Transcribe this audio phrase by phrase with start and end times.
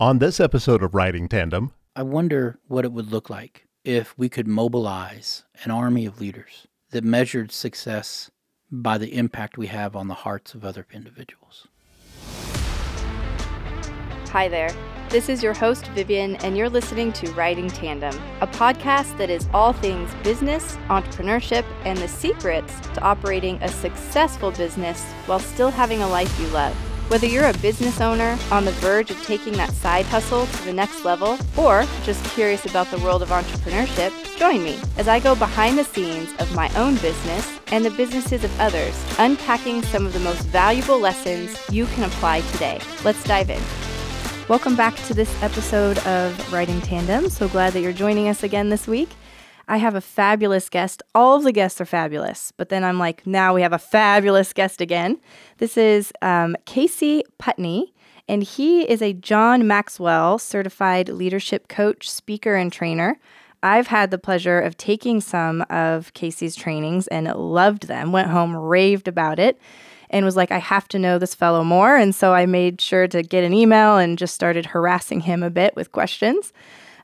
[0.00, 4.28] On this episode of Riding Tandem, I wonder what it would look like if we
[4.28, 8.28] could mobilize an army of leaders that measured success
[8.72, 11.68] by the impact we have on the hearts of other individuals.
[14.30, 14.74] Hi there.
[15.10, 19.46] This is your host, Vivian, and you're listening to Riding Tandem, a podcast that is
[19.54, 26.02] all things business, entrepreneurship, and the secrets to operating a successful business while still having
[26.02, 26.76] a life you love.
[27.08, 30.72] Whether you're a business owner on the verge of taking that side hustle to the
[30.72, 35.34] next level, or just curious about the world of entrepreneurship, join me as I go
[35.34, 40.14] behind the scenes of my own business and the businesses of others, unpacking some of
[40.14, 42.80] the most valuable lessons you can apply today.
[43.04, 43.62] Let's dive in.
[44.48, 47.28] Welcome back to this episode of Riding Tandem.
[47.28, 49.10] So glad that you're joining us again this week.
[49.68, 51.02] I have a fabulous guest.
[51.14, 54.52] All of the guests are fabulous, but then I'm like, now we have a fabulous
[54.52, 55.18] guest again.
[55.58, 57.94] This is um, Casey Putney,
[58.28, 63.18] and he is a John Maxwell certified leadership coach, speaker, and trainer.
[63.62, 68.54] I've had the pleasure of taking some of Casey's trainings and loved them, went home,
[68.54, 69.58] raved about it
[70.10, 71.96] and was like, I have to know this fellow more.
[71.96, 75.50] And so I made sure to get an email and just started harassing him a
[75.50, 76.52] bit with questions.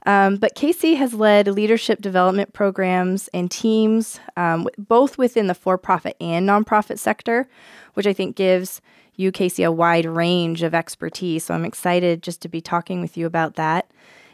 [0.06, 5.76] Um, but Casey has led leadership development programs and teams, um, both within the for
[5.76, 7.48] profit and nonprofit sector,
[7.94, 8.80] which I think gives
[9.16, 11.44] you, Casey, a wide range of expertise.
[11.44, 13.90] So I'm excited just to be talking with you about that.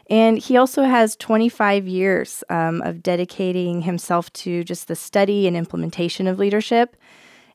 [0.09, 5.57] And he also has 25 years um, of dedicating himself to just the study and
[5.57, 6.95] implementation of leadership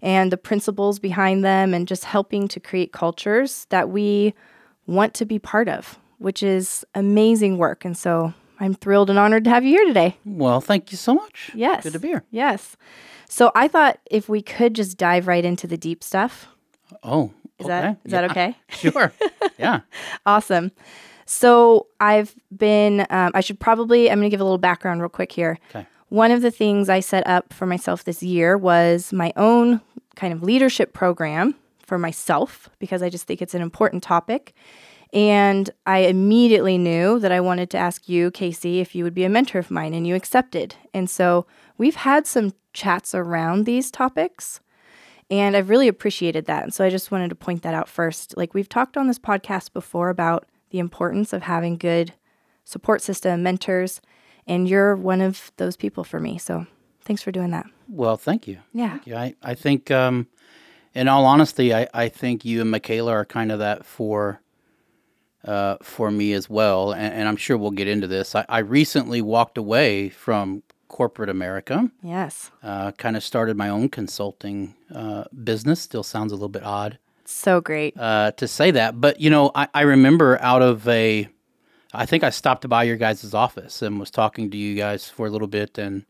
[0.03, 4.35] and the principles behind them and just helping to create cultures that we
[4.87, 7.85] want to be part of, which is amazing work.
[7.85, 10.17] And so I'm thrilled and honored to have you here today.
[10.25, 11.51] Well, thank you so much.
[11.55, 11.83] Yes.
[11.83, 12.25] Good to be here.
[12.31, 12.77] Yes.
[13.29, 16.47] So I thought if we could just dive right into the deep stuff.
[17.03, 17.69] Oh, Is okay.
[17.69, 18.57] that is that okay?
[18.71, 19.13] Sure.
[19.59, 19.81] yeah.
[20.27, 20.71] Awesome.
[21.25, 25.09] So I've been, um, I should probably, I'm going to give a little background real
[25.09, 25.59] quick here.
[25.71, 25.87] Okay.
[26.11, 29.81] One of the things I set up for myself this year was my own
[30.15, 34.55] kind of leadership program for myself because I just think it's an important topic.
[35.13, 39.25] And I immediately knew that I wanted to ask you, Casey, if you would be
[39.25, 40.75] a mentor of mine, and you accepted.
[40.95, 41.47] And so
[41.77, 44.61] we've had some chats around these topics.
[45.31, 46.63] And I've really appreciated that.
[46.63, 48.37] And so I just wanted to point that out first.
[48.37, 52.15] Like we've talked on this podcast before about the importance of having good
[52.65, 54.01] support system, mentors,
[54.47, 56.39] and you're one of those people for me.
[56.39, 56.67] So
[57.03, 57.67] thanks for doing that.
[57.89, 58.59] Well, thank you.
[58.73, 58.91] Yeah.
[58.91, 59.17] Thank you.
[59.17, 60.29] I, I think, um,
[60.95, 64.41] in all honesty, I, I think you and Michaela are kind of that for
[65.45, 66.93] uh, for me as well.
[66.93, 68.35] And, and I'm sure we'll get into this.
[68.35, 72.51] I, I recently walked away from corporate America, Yes.
[72.63, 75.81] uh, kind of started my own consulting uh, business.
[75.81, 77.99] Still sounds a little bit odd So great.
[77.99, 79.01] uh, to say that.
[79.01, 81.29] But, you know, I, I remember out of a,
[81.95, 85.27] I think I stopped by your guys' office and was talking to you guys for
[85.27, 85.79] a little bit.
[85.79, 86.05] And,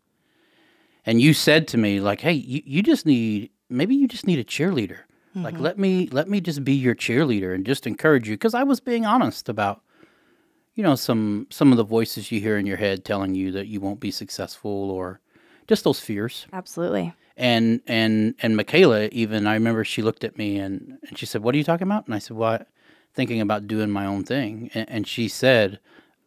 [1.07, 4.39] and you said to me, like, hey, you, you just need, maybe you just need
[4.41, 4.99] a cheerleader.
[5.35, 8.37] Like, let me, let me just be your cheerleader and just encourage you.
[8.37, 9.83] Cause I was being honest about,
[10.75, 13.67] you know, some, some of the voices you hear in your head telling you that
[13.67, 15.21] you won't be successful or
[15.67, 17.15] just those fears Absolutely.
[17.37, 21.43] and and and Michaela even I remember she looked at me and, and she said,
[21.43, 22.67] "What are you talking about?" And I said, "What?
[23.15, 25.79] Thinking about doing my own thing." And, and she said,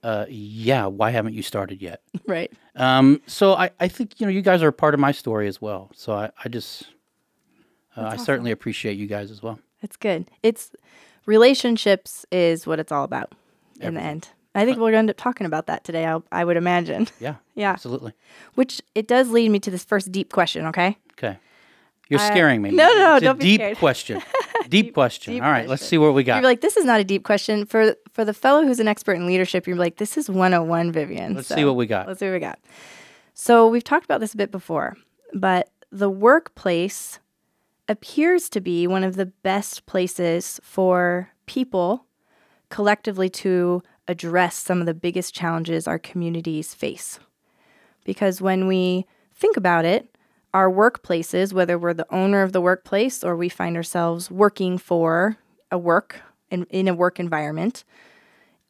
[0.04, 2.52] uh, "Yeah, why haven't you started yet?" Right.
[2.76, 5.48] Um, so I, I think you know you guys are a part of my story
[5.48, 5.92] as well.
[5.94, 6.86] So I I just
[7.98, 9.60] uh, I certainly appreciate you guys as well.
[9.82, 10.30] It's good.
[10.44, 10.72] It's
[11.26, 13.34] relationships is what it's all about
[13.80, 14.30] in the end.
[14.54, 16.08] I think we're going to end up talking about that today.
[16.08, 17.08] I, I would imagine.
[17.20, 17.72] Yeah, Yeah.
[17.72, 18.14] absolutely.
[18.56, 20.66] Which it does lead me to this first deep question.
[20.68, 20.98] Okay.
[21.18, 21.38] Okay,
[22.10, 22.72] you're scaring me.
[22.72, 23.78] no, no, no, It's don't be deep scared.
[23.78, 24.22] question.
[24.70, 25.34] Deep, question.
[25.34, 26.38] deep All right, let's see what we got.
[26.38, 29.12] You're like, this is not a deep question for for the fellow who's an expert
[29.14, 29.68] in leadership.
[29.68, 31.36] You're like, this is 101, Vivian.
[31.36, 32.08] Let's So, see what we got.
[32.08, 32.58] Let's see what we got.
[33.36, 34.98] So we've talked about this a bit before,
[35.36, 37.20] but the workplace
[37.88, 42.06] appears to be one of the best places for people
[42.70, 47.20] collectively to address some of the biggest challenges our communities face.
[48.04, 50.16] Because when we think about it,
[50.54, 55.38] our workplaces, whether we're the owner of the workplace or we find ourselves working for
[55.72, 57.84] a work in, in a work environment,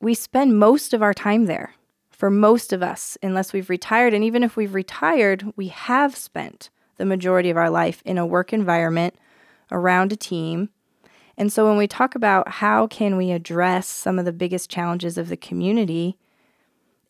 [0.01, 1.75] we spend most of our time there.
[2.09, 6.69] For most of us, unless we've retired, and even if we've retired, we have spent
[6.97, 9.15] the majority of our life in a work environment
[9.71, 10.69] around a team.
[11.37, 15.17] And so when we talk about how can we address some of the biggest challenges
[15.17, 16.17] of the community,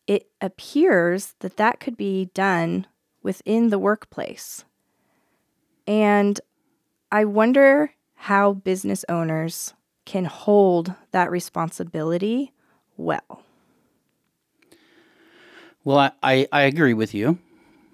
[0.08, 2.88] it appears that that could be done
[3.22, 4.66] within the workplace.
[5.88, 6.40] And
[7.12, 9.74] I wonder how business owners
[10.06, 12.54] can hold that responsibility
[12.98, 13.44] well?
[15.84, 17.38] Well, I, I, I agree with you.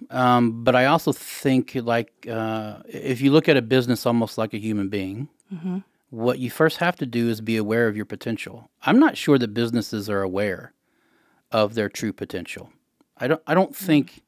[0.10, 4.54] Um, but I also think, like, uh, if you look at a business almost like
[4.54, 5.30] a human being,
[6.10, 8.70] what you first have to do is be aware of your potential.
[8.84, 10.74] I'm not sure that businesses are aware
[11.52, 12.72] of their true potential.
[13.18, 14.24] I don't, I don't think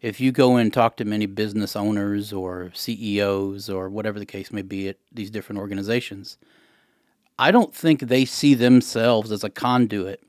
[0.00, 4.50] if you go and talk to many business owners or CEOs or whatever the case
[4.50, 6.38] may be at these different organizations,
[7.38, 10.22] I don't think they see themselves as a conduit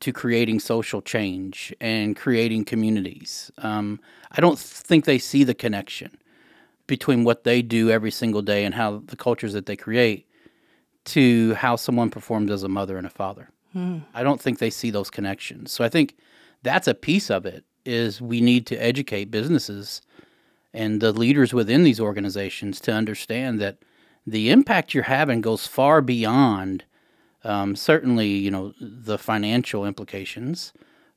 [0.00, 3.50] to creating social change and creating communities.
[3.58, 4.00] Um,
[4.32, 6.16] I don't think they see the connection
[6.86, 10.26] between what they do every single day and how the cultures that they create
[11.04, 13.50] to how someone performs as a mother and a father.
[14.14, 15.70] I don't think they see those connections.
[15.70, 16.16] So I think
[16.62, 20.02] that's a piece of it is we need to educate businesses
[20.74, 23.78] and the leaders within these organizations to understand that
[24.26, 26.84] the impact you're having goes far beyond
[27.44, 30.72] um, certainly you know the financial implications.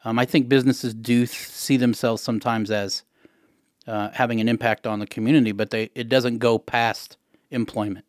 [0.06, 3.04] Um, I think businesses do th- see themselves sometimes as
[3.88, 7.18] uh, having an impact on the community, but they it doesn't go past
[7.52, 8.06] employment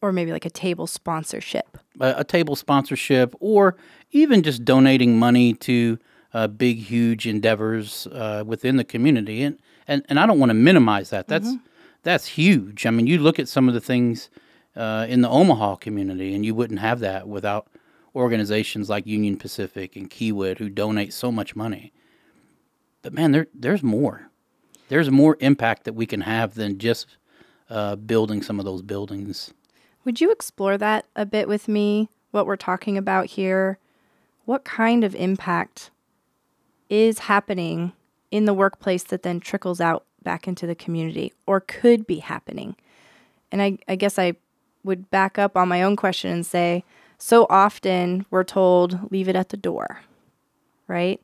[0.00, 1.78] Or maybe like a table sponsorship.
[2.00, 3.76] a, a table sponsorship, or
[4.10, 5.98] even just donating money to
[6.34, 9.42] uh, big, huge endeavors uh, within the community.
[9.42, 9.58] And,
[9.88, 11.28] and and I don't want to minimize that.
[11.28, 11.54] That's
[12.02, 12.86] that's huge.
[12.86, 14.30] I mean, you look at some of the things
[14.76, 17.68] uh, in the Omaha community, and you wouldn't have that without
[18.14, 21.92] organizations like Union Pacific and Kiewit who donate so much money.
[23.02, 24.30] But man, there there's more.
[24.88, 27.16] There's more impact that we can have than just
[27.68, 29.52] uh, building some of those buildings.
[30.04, 32.08] Would you explore that a bit with me?
[32.30, 33.78] What we're talking about here?
[34.44, 35.90] What kind of impact
[36.88, 37.92] is happening
[38.30, 42.76] in the workplace that then trickles out back into the community or could be happening?
[43.50, 44.34] And I, I guess I
[44.86, 46.84] would back up on my own question and say
[47.18, 50.00] so often we're told leave it at the door,
[50.86, 51.20] right?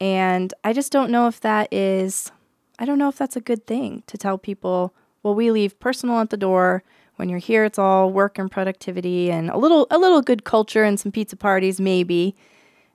[0.00, 2.32] And I just don't know if that is,
[2.78, 6.20] I don't know if that's a good thing to tell people, well, we leave personal
[6.20, 6.82] at the door.
[7.16, 10.84] When you're here, it's all work and productivity and a little, a little good culture
[10.84, 12.34] and some pizza parties, maybe.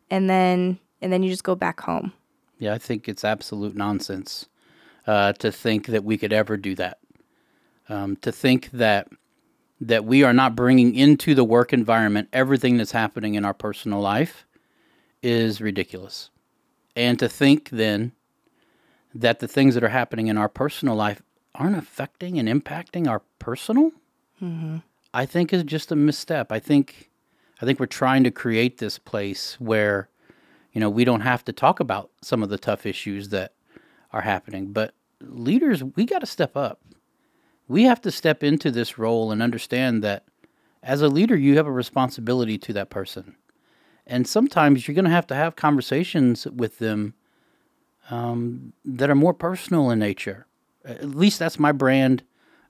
[0.10, 2.12] And then, and then you just go back home.
[2.58, 4.48] Yeah, I think it's absolute nonsense
[5.06, 6.98] uh, to think that we could ever do that.
[7.88, 9.10] Um, to think that
[9.80, 14.00] that we are not bringing into the work environment everything that's happening in our personal
[14.00, 14.46] life
[15.22, 16.30] is ridiculous.
[16.96, 18.14] And to think then
[19.14, 21.22] that the things that are happening in our personal life
[21.54, 23.92] aren't affecting and impacting our personal,
[24.42, 24.78] mm-hmm.
[25.14, 26.52] I think is just a misstep.
[26.52, 27.10] I think
[27.62, 30.10] I think we're trying to create this place where
[30.76, 33.54] you know, we don't have to talk about some of the tough issues that
[34.12, 36.82] are happening, but leaders, we got to step up.
[37.68, 40.26] We have to step into this role and understand that
[40.84, 43.36] as a leader, you have a responsibility to that person.
[44.06, 47.16] And sometimes you're going to have to have conversations with them
[48.12, 50.46] um, that are more personal in nature.
[50.84, 52.22] At least that's my brand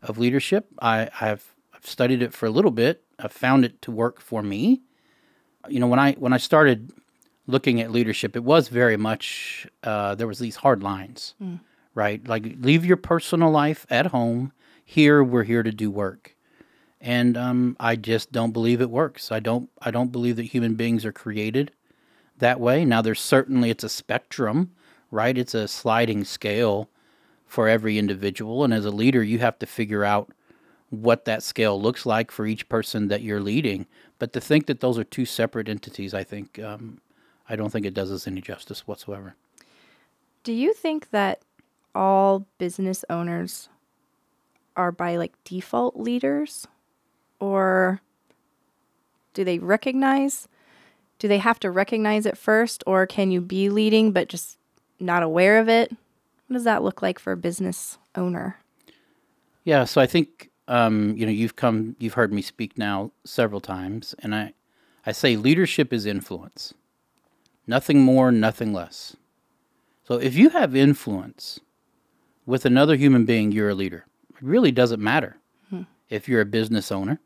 [0.02, 0.68] of leadership.
[0.82, 3.04] I, I've, I've studied it for a little bit.
[3.20, 4.82] I've found it to work for me.
[5.68, 6.92] You know, when I when I started
[7.48, 11.34] looking at leadership, it was very much uh, there was these hard lines,
[11.96, 12.26] right?
[12.28, 14.54] Like leave your personal life at home.
[14.86, 16.36] Here we're here to do work,
[17.02, 19.32] and um, I just don't believe it works.
[19.32, 19.70] I don't.
[19.82, 21.72] I don't believe that human beings are created
[22.38, 22.86] that way.
[22.86, 24.72] Now there's certainly it's a spectrum,
[25.10, 25.38] right?
[25.38, 26.90] It's a sliding scale
[27.48, 30.32] for every individual, and as a leader, you have to figure out
[30.92, 33.88] what that scale looks like for each person that you're leading.
[34.20, 37.02] But to think that those are two separate entities, I think um,
[37.50, 39.36] I don't think it does us any justice whatsoever.
[40.44, 41.42] Do you think that
[41.96, 43.70] all business owners
[44.76, 46.68] are by like default leaders?
[47.40, 48.02] Or
[49.34, 50.48] do they recognize?
[51.20, 52.84] Do they have to recognize it first?
[52.88, 54.58] Or can you be leading but just
[55.00, 55.92] not aware of it?
[56.48, 58.58] What does that look like for a business owner?
[59.64, 63.62] Yeah, so I think um, you know you've come, you've heard me speak now several
[63.62, 64.54] times, and I,
[65.06, 66.74] I say leadership is influence,
[67.66, 69.16] nothing more, nothing less.
[70.08, 71.60] So if you have influence
[72.46, 74.06] with another human being, you're a leader.
[74.36, 75.38] It really doesn't matter
[75.70, 75.84] hmm.
[76.10, 77.20] if you're a business owner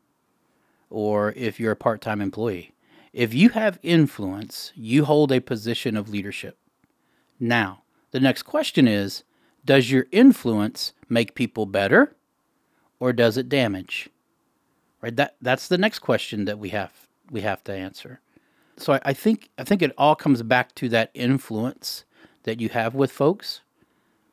[0.88, 2.72] or if you're a part-time employee.
[3.12, 6.56] If you have influence, you hold a position of leadership.
[7.40, 9.24] Now, the next question is
[9.64, 12.14] Does your influence make people better
[13.00, 14.08] or does it damage?
[15.00, 15.16] Right?
[15.16, 16.92] That, that's the next question that we have,
[17.30, 18.20] we have to answer.
[18.76, 22.04] So I, I, think, I think it all comes back to that influence
[22.44, 23.62] that you have with folks.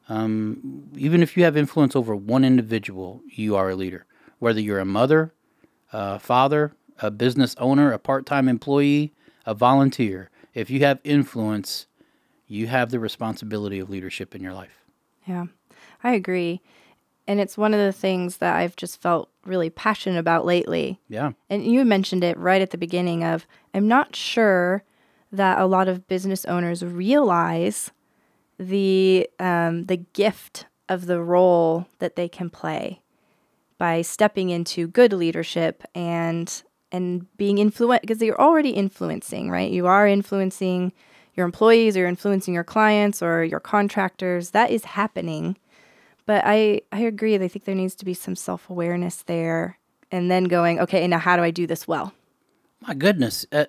[0.10, 4.06] Um, even if you have influence over one individual, you are a leader.
[4.40, 5.34] Whether you're a mother,
[5.92, 9.14] a father, a business owner, a part time employee,
[9.46, 10.30] a volunteer.
[10.54, 11.86] if you have influence,
[12.48, 14.84] you have the responsibility of leadership in your life.
[15.26, 15.46] Yeah,
[16.04, 16.62] I agree.
[17.28, 21.00] And it's one of the things that I've just felt really passionate about lately.
[21.10, 21.34] Yeah.
[21.50, 24.84] And you mentioned it right at the beginning of I'm not sure
[25.32, 27.92] that a lot of business owners realize
[28.60, 33.02] the um, the gift of the role that they can play
[33.78, 39.72] by stepping into good leadership and and being influent because you're already influencing, right?
[39.72, 40.94] You are influencing
[41.36, 44.52] your employees, or you're influencing your clients or your contractors.
[44.52, 45.58] That is happening.
[46.26, 47.36] But I I agree.
[47.36, 49.78] I think there needs to be some self awareness there,
[50.12, 52.14] and then going, okay, now how do I do this well?
[52.82, 53.66] My goodness, uh,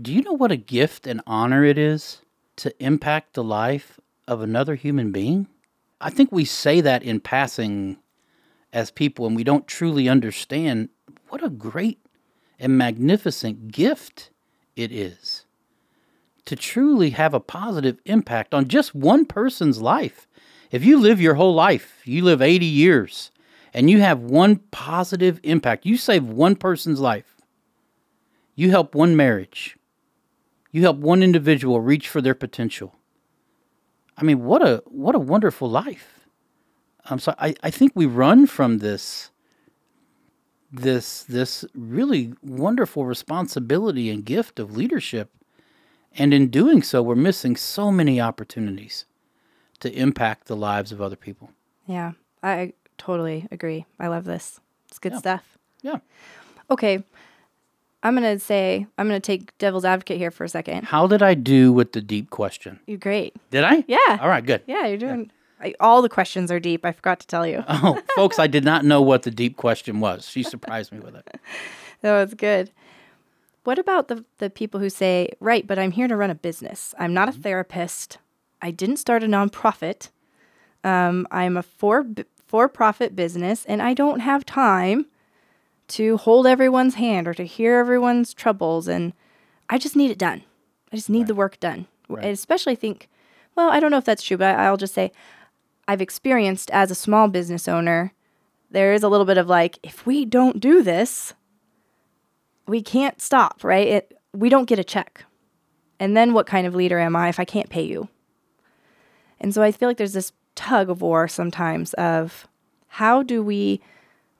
[0.00, 2.22] do you know what a gift and honor it is
[2.56, 5.48] to impact the life of another human being?
[6.00, 7.96] I think we say that in passing
[8.72, 10.90] as people, and we don't truly understand
[11.30, 11.98] what a great
[12.60, 14.30] and magnificent gift
[14.76, 15.46] it is
[16.44, 20.26] to truly have a positive impact on just one person's life.
[20.70, 23.30] If you live your whole life, you live 80 years,
[23.74, 27.36] and you have one positive impact, you save one person's life,
[28.54, 29.76] you help one marriage,
[30.70, 32.97] you help one individual reach for their potential.
[34.18, 36.26] I mean, what a what a wonderful life.
[37.08, 39.30] Um, so I, I think we run from this
[40.72, 45.30] this this really wonderful responsibility and gift of leadership.
[46.16, 49.04] And in doing so, we're missing so many opportunities
[49.80, 51.50] to impact the lives of other people.
[51.86, 53.86] Yeah, I totally agree.
[54.00, 54.58] I love this.
[54.88, 55.18] It's good Yeah.
[55.18, 55.58] stuff.
[55.82, 55.98] Yeah.
[56.70, 57.04] Okay.
[58.02, 60.84] I'm going to say, I'm going to take devil's advocate here for a second.
[60.84, 62.78] How did I do with the deep question?
[62.86, 63.34] You're great.
[63.50, 63.84] Did I?
[63.88, 64.18] Yeah.
[64.20, 64.62] All right, good.
[64.66, 65.32] Yeah, you're doing.
[65.60, 66.84] I, all the questions are deep.
[66.84, 67.64] I forgot to tell you.
[67.68, 70.28] Oh, folks, I did not know what the deep question was.
[70.28, 71.40] She surprised me with it.
[72.00, 72.70] That was good.
[73.64, 76.94] What about the the people who say, "Right, but I'm here to run a business.
[76.96, 78.18] I'm not a therapist.
[78.62, 80.10] I didn't start a nonprofit.
[80.84, 82.06] Um, I'm a for
[82.46, 85.06] for profit business, and I don't have time
[85.88, 88.88] to hold everyone's hand or to hear everyone's troubles.
[88.88, 89.12] And
[89.68, 90.42] I just need it done.
[90.92, 91.86] I just need the work done.
[92.08, 92.26] Right.
[92.26, 93.08] I especially think,
[93.56, 95.12] well, I don't know if that's true, but I, I'll just say,
[95.86, 98.12] I've experienced as a small business owner,
[98.70, 101.34] there is a little bit of like, if we don't do this,
[102.66, 103.88] we can't stop, right?
[103.88, 105.24] It, we don't get a check.
[105.98, 108.08] And then what kind of leader am I if I can't pay you?
[109.40, 112.46] And so I feel like there's this tug of war sometimes of
[112.88, 113.80] how do we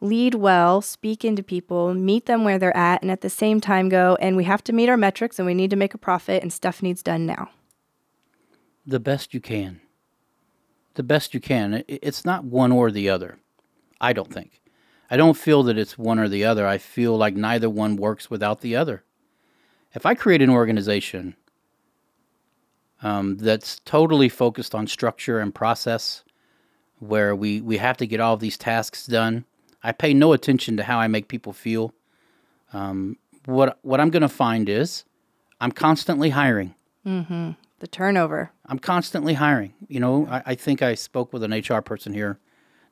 [0.01, 3.89] lead well, speak into people, meet them where they're at, and at the same time
[3.89, 6.43] go, and we have to meet our metrics and we need to make a profit
[6.43, 7.51] and stuff needs done now.
[8.87, 9.81] The best you can.
[10.95, 11.85] The best you can.
[11.87, 13.39] It's not one or the other.
[14.01, 14.61] I don't think.
[15.11, 16.67] I don't feel that it's one or the other.
[16.67, 19.05] I feel like neither one works without the other.
[19.95, 21.35] If I create an organization
[23.03, 26.25] um, that's totally focused on structure and process,
[26.99, 29.45] where we, we have to get all of these tasks done,
[29.83, 31.95] I pay no attention to how I make people feel.
[32.73, 35.05] Um, what what I'm going to find is
[35.61, 36.75] I'm constantly hiring.
[37.81, 38.51] The turnover.
[38.67, 39.73] I'm constantly hiring.
[39.87, 42.39] You know, I, I think I spoke with an HR person here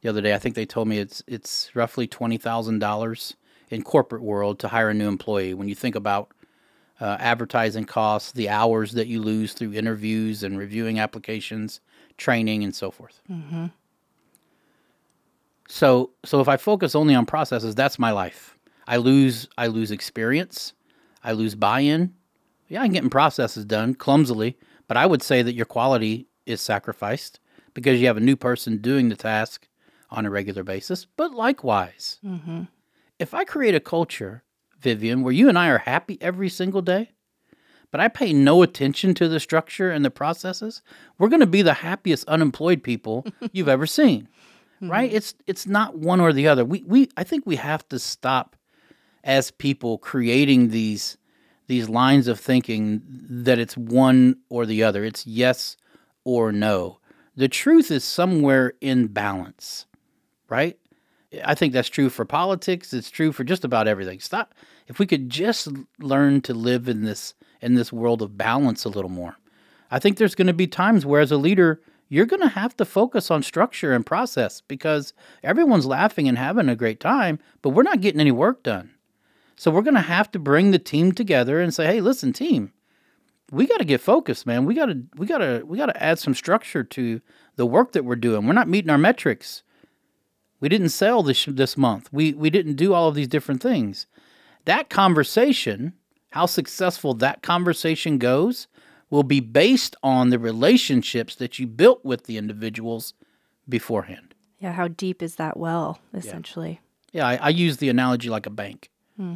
[0.00, 0.32] the other day.
[0.32, 3.34] I think they told me it's it's roughly twenty thousand dollars
[3.68, 5.52] in corporate world to hire a new employee.
[5.54, 6.30] When you think about
[7.00, 11.80] uh, advertising costs, the hours that you lose through interviews and reviewing applications,
[12.16, 13.20] training, and so forth.
[15.68, 18.56] So so if I focus only on processes, that's my life.
[18.86, 20.72] I lose I lose experience,
[21.24, 22.14] I lose buy-in.
[22.68, 24.56] Yeah, I'm getting processes done clumsily,
[24.88, 27.38] but I would say that your quality is sacrificed
[27.74, 29.68] because you have a new person doing the task
[30.10, 31.06] on a regular basis.
[31.16, 32.62] But likewise, mm-hmm.
[33.18, 34.42] if I create a culture,
[34.80, 37.12] Vivian, where you and I are happy every single day,
[37.90, 40.82] but I pay no attention to the structure and the processes,
[41.18, 44.28] we're going to be the happiest unemployed people you've ever seen.
[44.80, 45.08] Right?
[45.08, 45.16] Mm-hmm.
[45.16, 46.64] It's it's not one or the other.
[46.64, 48.56] We we I think we have to stop
[49.24, 51.16] as people creating these
[51.66, 55.04] these lines of thinking that it's one or the other.
[55.04, 55.76] It's yes
[56.24, 57.00] or no.
[57.36, 59.86] The truth is somewhere in balance,
[60.48, 60.78] right?
[61.44, 62.94] I think that's true for politics.
[62.94, 64.20] It's true for just about everything.
[64.20, 64.54] Stop.
[64.86, 65.68] If we could just
[65.98, 69.36] learn to live in this in this world of balance a little more,
[69.90, 72.76] I think there's going to be times where, as a leader, you're going to have
[72.76, 77.70] to focus on structure and process because everyone's laughing and having a great time, but
[77.70, 78.90] we're not getting any work done.
[79.56, 82.72] So we're going to have to bring the team together and say, "Hey, listen, team,
[83.50, 84.64] we got to get focused, man.
[84.64, 87.20] We got to we got to we got to add some structure to
[87.56, 88.46] the work that we're doing.
[88.46, 89.62] We're not meeting our metrics.
[90.60, 92.08] We didn't sell this this month.
[92.12, 94.06] We we didn't do all of these different things.
[94.64, 95.92] That conversation,
[96.30, 98.66] how successful that conversation goes,
[99.10, 103.14] will be based on the relationships that you built with the individuals
[103.68, 104.34] beforehand.
[104.58, 106.80] Yeah, how deep is that well, essentially?
[107.12, 108.90] Yeah, I, I use the analogy like a bank.
[109.16, 109.34] Hmm.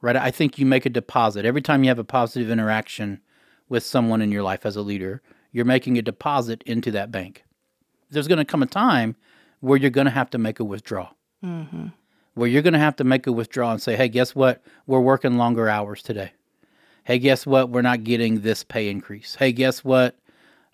[0.00, 0.16] Right?
[0.16, 1.44] I think you make a deposit.
[1.44, 3.20] Every time you have a positive interaction
[3.68, 5.20] with someone in your life as a leader,
[5.52, 7.44] you're making a deposit into that bank.
[8.10, 9.16] There's going to come a time
[9.60, 11.10] where you're going to have to make a withdrawal.
[11.44, 11.88] Mm-hmm.
[12.34, 14.62] Where you're going to have to make a withdrawal and say, hey, guess what?
[14.86, 16.32] We're working longer hours today.
[17.04, 17.70] Hey, guess what?
[17.70, 19.34] We're not getting this pay increase.
[19.34, 20.16] Hey, guess what?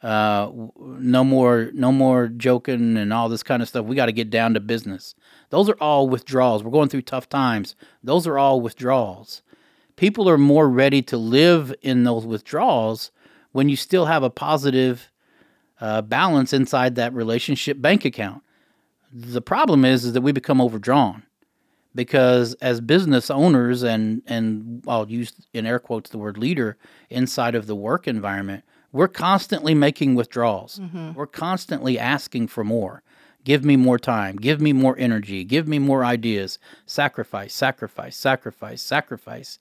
[0.06, 3.86] uh, no more, no more joking and all this kind of stuff.
[3.86, 5.14] We got to get down to business.
[5.50, 6.62] Those are all withdrawals.
[6.62, 7.74] We're going through tough times.
[8.04, 9.42] Those are all withdrawals.
[9.96, 13.10] People are more ready to live in those withdrawals
[13.52, 15.10] when you still have a positive
[15.80, 18.42] uh, balance inside that relationship bank account.
[19.12, 21.24] The problem is, is that we become overdrawn
[21.96, 26.76] because as business owners and and I'll use in air quotes the word leader
[27.10, 28.62] inside of the work environment,
[28.92, 30.78] we're constantly making withdrawals.
[31.14, 33.02] We're constantly asking for more.
[33.42, 34.36] Give me more time.
[34.36, 35.44] Give me more energy.
[35.44, 36.58] Give me more ideas.
[36.84, 39.58] Sacrifice, sacrifice, sacrifice, sacrifice.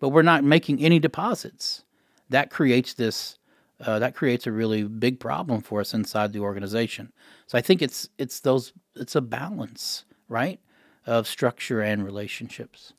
[0.00, 1.84] But we're not making any deposits.
[2.28, 3.38] That creates this.
[3.80, 7.12] Uh, that creates a really big problem for us inside the organization.
[7.46, 10.58] So I think it's it's those it's a balance, right,
[11.08, 12.92] of structure and relationships.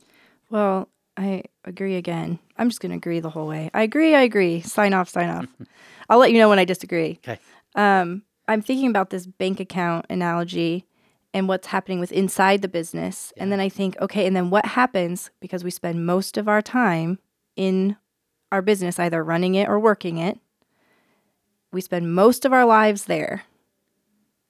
[0.50, 2.40] Well, I agree again.
[2.58, 3.70] I'm just going to agree the whole way.
[3.74, 4.16] I agree.
[4.16, 4.62] I agree.
[4.62, 5.10] Sign off.
[5.10, 5.46] Sign off.
[6.10, 7.20] I'll let you know when I disagree.
[7.24, 7.40] Okay.
[7.76, 10.86] Um, I'm thinking about this bank account analogy
[11.36, 13.32] and what's happening with inside the business.
[13.38, 16.64] And then I think, okay, and then what happens because we spend most of our
[16.64, 17.20] time
[17.56, 17.96] in
[18.52, 20.40] our business, either running it or working it.
[21.72, 23.44] We spend most of our lives there,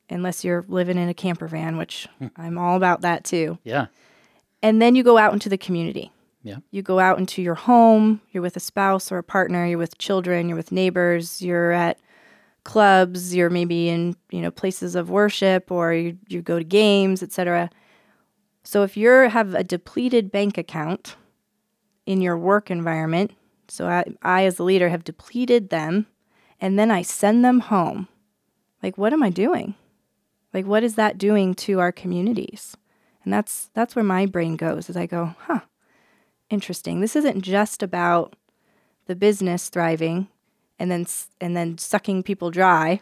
[0.10, 2.28] unless you're living in a camper van, which hmm.
[2.36, 3.58] I'm all about that too.
[3.64, 3.88] Yeah.
[4.62, 6.12] And then you go out into the community.
[6.44, 6.58] Yeah.
[6.72, 9.98] You go out into your home, you're with a spouse or a partner, you're with
[9.98, 12.00] children, you're with neighbors, you're at
[12.64, 17.22] clubs, you're maybe in, you know, places of worship or you, you go to games,
[17.22, 17.70] etc.
[18.64, 21.16] So if you have a depleted bank account
[22.06, 23.32] in your work environment,
[23.68, 26.08] so I, I as a leader have depleted them
[26.62, 28.08] and then I send them home.
[28.82, 29.76] Like what am I doing?
[30.54, 32.76] Like what is that doing to our communities?
[33.24, 35.62] And that's that's where my brain goes as I go, huh,
[36.50, 37.00] interesting.
[37.02, 38.36] This isn't just about
[39.06, 40.28] the business thriving
[40.78, 41.06] and then
[41.42, 43.02] and then sucking people dry,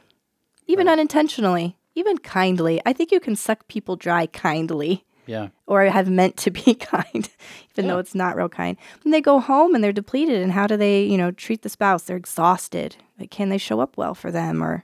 [0.65, 2.81] even unintentionally, even kindly.
[2.85, 5.49] I think you can suck people dry kindly Yeah.
[5.67, 7.29] or have meant to be kind,
[7.71, 8.77] even though it's not real kind.
[9.05, 11.69] And they go home and they're depleted, and how do they, you know, treat the
[11.69, 12.03] spouse?
[12.03, 12.95] They're exhausted.
[13.19, 14.83] Like, can they show up well for them, or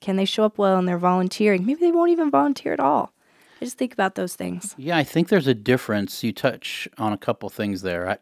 [0.00, 1.66] can they show up well and they're volunteering?
[1.66, 3.12] Maybe they won't even volunteer at all.
[3.60, 4.74] I just think about those things.
[4.78, 6.22] Yeah, I think there's a difference.
[6.22, 8.08] You touch on a couple things there.
[8.08, 8.18] I,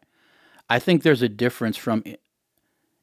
[0.70, 2.02] I think there's a difference from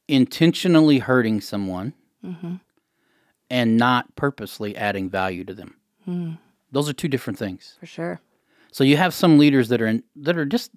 [0.07, 1.93] intentionally hurting someone
[2.25, 2.55] mm-hmm.
[3.49, 5.75] and not purposely adding value to them.
[6.05, 6.31] Hmm.
[6.71, 7.77] Those are two different things.
[7.79, 8.19] For sure.
[8.71, 10.71] So you have some leaders that are in, that are just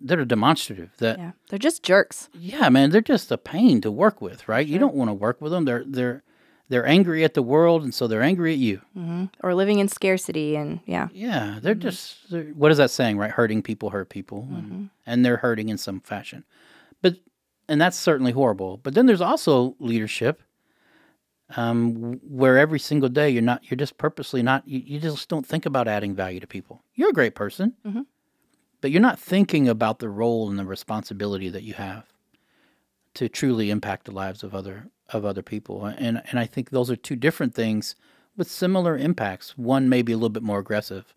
[0.00, 0.90] that are demonstrative.
[0.98, 1.32] That Yeah.
[1.50, 2.28] They're just jerks.
[2.32, 4.66] yeah, man, they're just a pain to work with, right?
[4.66, 5.64] You don't want to work with them.
[5.64, 6.22] They're they're
[6.68, 8.80] they're angry at the world, and so they're angry at you.
[8.96, 9.24] Mm-hmm.
[9.42, 10.56] Or living in scarcity.
[10.56, 11.08] And yeah.
[11.12, 11.80] Yeah, they're mm-hmm.
[11.80, 13.30] just they're, what is that saying, right?
[13.30, 14.84] Hurting people hurt people, and, mm-hmm.
[15.06, 16.44] and they're hurting in some fashion.
[17.00, 17.16] But
[17.68, 18.76] and that's certainly horrible.
[18.76, 20.42] But then there's also leadership,
[21.56, 25.46] um, where every single day you're not you're just purposely not you, you just don't
[25.46, 26.82] think about adding value to people.
[26.94, 27.74] You're a great person,
[28.80, 32.04] but you're not thinking about the role and the responsibility that you have
[33.18, 35.84] to truly impact the lives of other of other people.
[35.86, 37.96] And and I think those are two different things
[38.36, 39.58] with similar impacts.
[39.58, 41.12] One may be a little bit more aggressive.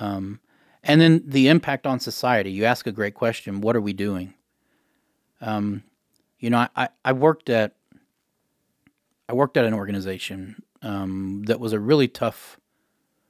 [0.00, 0.40] Um,
[0.82, 2.50] and then the impact on society.
[2.50, 3.60] You ask a great question.
[3.60, 4.32] What are we doing?
[5.42, 5.82] Um,
[6.38, 7.74] you know, I, I, worked at
[9.28, 12.58] I worked at an organization um, that was a really tough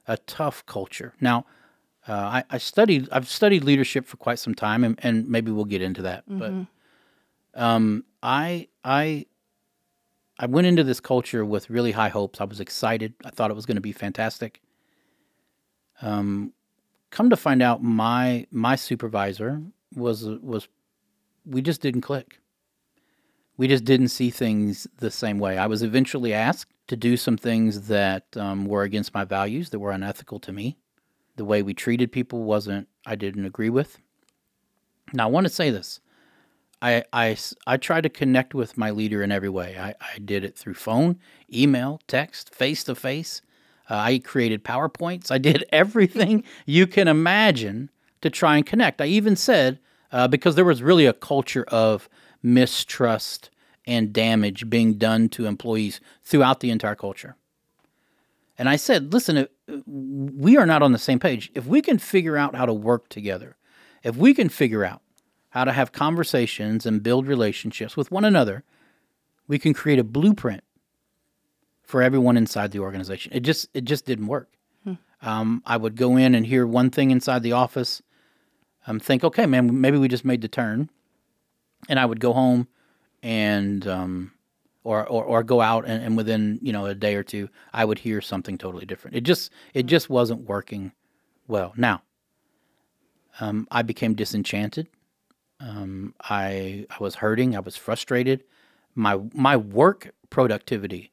[0.07, 1.13] a tough culture.
[1.19, 1.45] Now,
[2.07, 5.65] uh, I, I studied I've studied leadership for quite some time, and, and maybe we'll
[5.65, 6.23] get into that.
[6.39, 6.51] But
[7.55, 9.25] um, I I
[10.37, 12.41] I went into this culture with really high hopes.
[12.41, 13.13] I was excited.
[13.23, 14.61] I thought it was going to be fantastic.
[16.01, 16.53] Um,
[17.09, 19.61] come to find out, my my supervisor
[19.95, 20.67] was was
[21.45, 22.39] we just didn't click.
[23.57, 25.57] We just didn't see things the same way.
[25.57, 29.79] I was eventually asked to do some things that um, were against my values, that
[29.79, 30.77] were unethical to me.
[31.37, 32.89] The way we treated people wasn't.
[33.05, 33.99] I didn't agree with.
[35.13, 36.01] Now I want to say this.
[36.81, 39.77] I, I, I tried to connect with my leader in every way.
[39.77, 41.19] I, I did it through phone,
[41.51, 43.41] email, text, face to face.
[43.89, 45.31] I created PowerPoints.
[45.31, 47.89] I did everything you can imagine
[48.21, 49.01] to try and connect.
[49.01, 49.79] I even said,
[50.11, 52.09] uh, because there was really a culture of
[52.41, 53.49] mistrust
[53.87, 57.35] and damage being done to employees throughout the entire culture.
[58.57, 59.45] And I said, listen, uh,
[59.85, 61.51] we are not on the same page.
[61.53, 63.57] If we can figure out how to work together,
[64.03, 65.01] if we can figure out
[65.55, 68.61] how to have conversations and build relationships with one another,
[69.47, 70.61] we can create a blueprint
[71.81, 73.31] for everyone inside the organization.
[73.33, 74.49] It just it just didn't work.
[75.21, 78.01] Um, I would go in and hear one thing inside the office,
[78.85, 80.89] um, think, okay, man, maybe we just made the turn,
[81.87, 82.67] and I would go home
[83.23, 84.33] and um,
[84.83, 87.85] or, or or go out and, and within you know a day or two, I
[87.85, 89.15] would hear something totally different.
[89.15, 90.91] It just it just wasn't working
[91.47, 91.71] well.
[91.77, 92.01] Now,
[93.39, 94.89] um, I became disenchanted.
[95.59, 97.55] Um, I I was hurting.
[97.55, 98.43] I was frustrated.
[98.93, 101.11] My my work productivity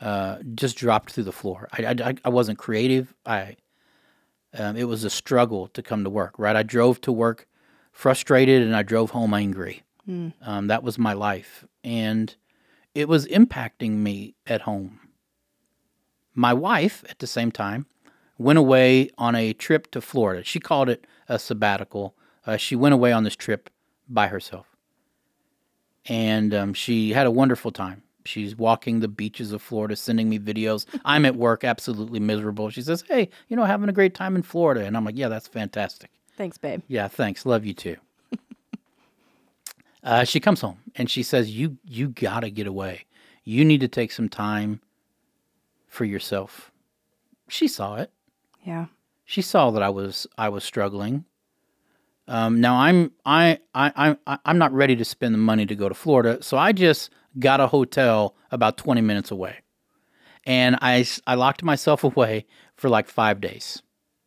[0.00, 1.68] uh, just dropped through the floor.
[1.72, 3.14] I, I, I wasn't creative.
[3.24, 3.56] I
[4.54, 6.38] um, it was a struggle to come to work.
[6.38, 7.46] Right, I drove to work
[7.92, 9.82] frustrated, and I drove home angry.
[10.42, 12.34] Um, that was my life, and
[12.94, 15.00] it was impacting me at home.
[16.34, 17.86] My wife, at the same time,
[18.38, 20.44] went away on a trip to Florida.
[20.44, 22.14] She called it a sabbatical.
[22.46, 23.68] Uh, she went away on this trip
[24.08, 24.66] by herself,
[26.06, 28.02] and um, she had a wonderful time.
[28.24, 30.84] She's walking the beaches of Florida, sending me videos.
[31.04, 32.68] I'm at work, absolutely miserable.
[32.70, 35.28] She says, "Hey, you know, having a great time in Florida," and I'm like, "Yeah,
[35.28, 36.82] that's fantastic." Thanks, babe.
[36.88, 37.46] Yeah, thanks.
[37.46, 37.96] Love you too.
[40.04, 43.06] uh, she comes home and she says, "You you gotta get away.
[43.44, 44.80] You need to take some time
[45.86, 46.70] for yourself."
[47.48, 48.10] She saw it.
[48.64, 48.86] Yeah.
[49.24, 51.24] She saw that I was I was struggling.
[52.28, 55.88] Um, now I'm I I I I'm not ready to spend the money to go
[55.88, 59.56] to Florida, so I just got a hotel about 20 minutes away,
[60.44, 63.82] and I I locked myself away for like five days.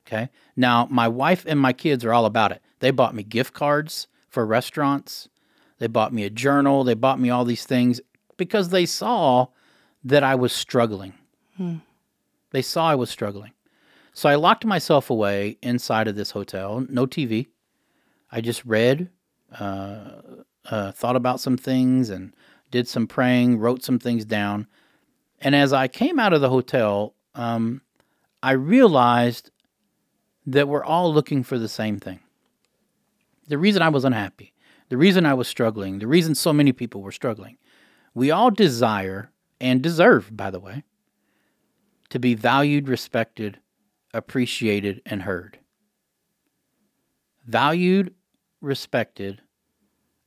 [0.07, 0.29] Okay.
[0.55, 2.61] Now my wife and my kids are all about it.
[2.79, 5.29] They bought me gift cards for restaurants.
[5.77, 6.83] They bought me a journal.
[6.83, 8.01] They bought me all these things
[8.35, 9.47] because they saw
[10.03, 11.13] that I was struggling.
[12.49, 13.51] They saw I was struggling.
[14.13, 17.47] So I locked myself away inside of this hotel, no TV.
[18.31, 19.09] I just read,
[19.59, 20.21] uh,
[20.65, 22.33] uh, thought about some things, and
[22.69, 24.67] did some praying, wrote some things down.
[25.41, 27.81] And as I came out of the hotel, um,
[28.41, 29.51] I realized
[30.45, 32.19] that we're all looking for the same thing.
[33.47, 34.53] The reason I was unhappy,
[34.89, 37.57] the reason I was struggling, the reason so many people were struggling,
[38.13, 40.83] we all desire and deserve, by the way,
[42.09, 43.59] to be valued, respected,
[44.13, 45.59] appreciated, and heard.
[47.45, 48.13] Valued,
[48.61, 49.41] respected,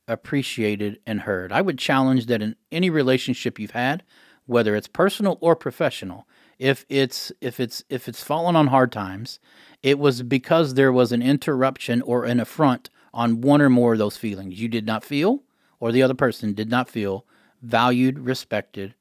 [0.07, 1.51] appreciated, and heard.
[1.51, 4.03] I would challenge that in any relationship you've had,
[4.45, 6.27] whether it's personal or professional,
[6.59, 9.39] if it's if it's if it's fallen on hard times,
[9.81, 13.99] it was because there was an interruption or an affront on one or more of
[13.99, 14.59] those feelings.
[14.59, 15.43] You did not feel,
[15.79, 17.25] or the other person did not feel
[17.61, 18.93] valued, respected,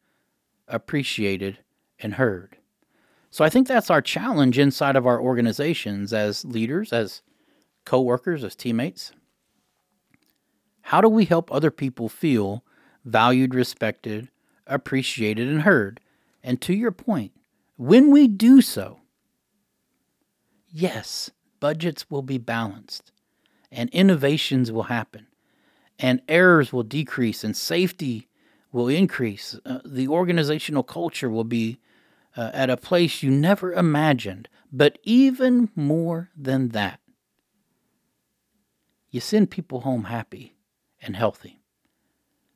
[0.68, 1.58] appreciated,
[1.98, 2.56] and heard.
[3.30, 7.22] So I think that's our challenge inside of our organizations as leaders, as
[7.84, 9.12] coworkers, as teammates.
[10.88, 12.62] How do we help other people feel
[13.06, 14.28] valued, respected,
[14.66, 15.98] appreciated, and heard?
[16.42, 17.32] And to your point,
[17.76, 19.00] when we do so,
[20.68, 23.12] yes, budgets will be balanced
[23.72, 25.26] and innovations will happen
[25.98, 28.28] and errors will decrease and safety
[28.70, 29.58] will increase.
[29.64, 31.78] Uh, the organizational culture will be
[32.36, 34.50] uh, at a place you never imagined.
[34.70, 37.00] But even more than that,
[39.10, 40.53] you send people home happy
[41.04, 41.60] and healthy,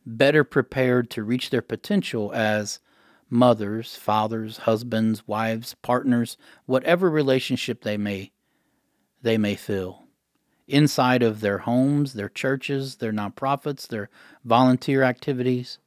[0.05, 2.81] better prepared to reach their potential as
[3.31, 8.33] mothers, fathers, husbands, wives, partners, whatever relationship they may
[9.21, 10.05] they may fill
[10.69, 14.09] inside of their homes, their churches, their nonprofits, their
[14.45, 15.79] volunteer activities.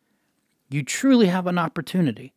[0.69, 2.33] You truly have an opportunity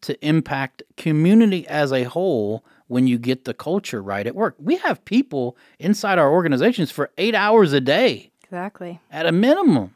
[0.00, 4.56] to impact community as a whole when you get the culture right at work.
[4.58, 9.00] We have people inside our organizations for 8 hours a day Exactly.
[9.10, 9.94] at a minimum.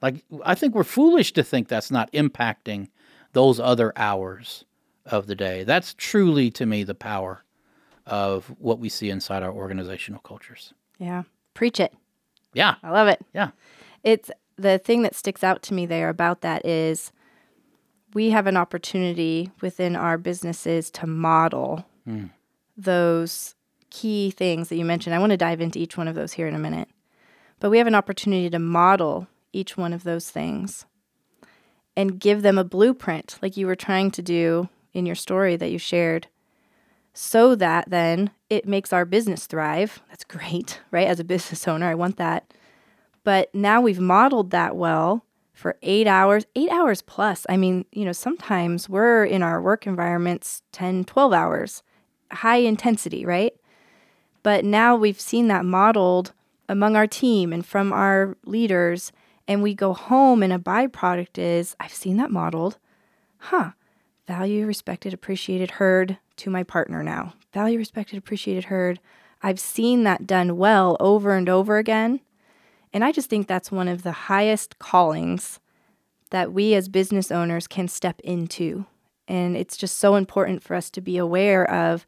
[0.00, 2.88] Like I think we're foolish to think that's not impacting
[3.32, 4.64] those other hours
[5.06, 5.64] of the day.
[5.64, 7.44] That's truly to me the power
[8.06, 10.72] of what we see inside our organizational cultures.
[10.98, 11.24] Yeah.
[11.54, 11.94] Preach it.
[12.52, 12.76] Yeah.
[12.82, 13.24] I love it.
[13.34, 13.50] Yeah.
[14.02, 17.12] It's the thing that sticks out to me there about that is
[18.12, 22.26] we have an opportunity within our businesses to model hmm.
[22.76, 23.54] those
[23.90, 25.14] key things that you mentioned.
[25.14, 26.88] I want to dive into each one of those here in a minute.
[27.64, 30.84] But we have an opportunity to model each one of those things
[31.96, 35.70] and give them a blueprint like you were trying to do in your story that
[35.70, 36.26] you shared
[37.14, 40.02] so that then it makes our business thrive.
[40.10, 41.08] That's great, right?
[41.08, 42.52] As a business owner, I want that.
[43.22, 45.24] But now we've modeled that well.
[45.54, 47.46] for eight hours, eight hours plus.
[47.48, 51.82] I mean, you know, sometimes we're in our work environments 10, 12 hours,
[52.30, 53.54] high intensity, right?
[54.42, 56.34] But now we've seen that modeled
[56.68, 59.12] among our team and from our leaders.
[59.46, 62.78] And we go home, and a byproduct is I've seen that modeled.
[63.38, 63.72] Huh.
[64.26, 67.34] Value, respected, appreciated, heard to my partner now.
[67.52, 69.00] Value, respected, appreciated, heard.
[69.42, 72.20] I've seen that done well over and over again.
[72.94, 75.60] And I just think that's one of the highest callings
[76.30, 78.86] that we as business owners can step into.
[79.28, 82.06] And it's just so important for us to be aware of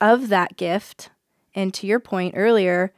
[0.00, 1.10] of that gift.
[1.54, 2.92] And to your point earlier,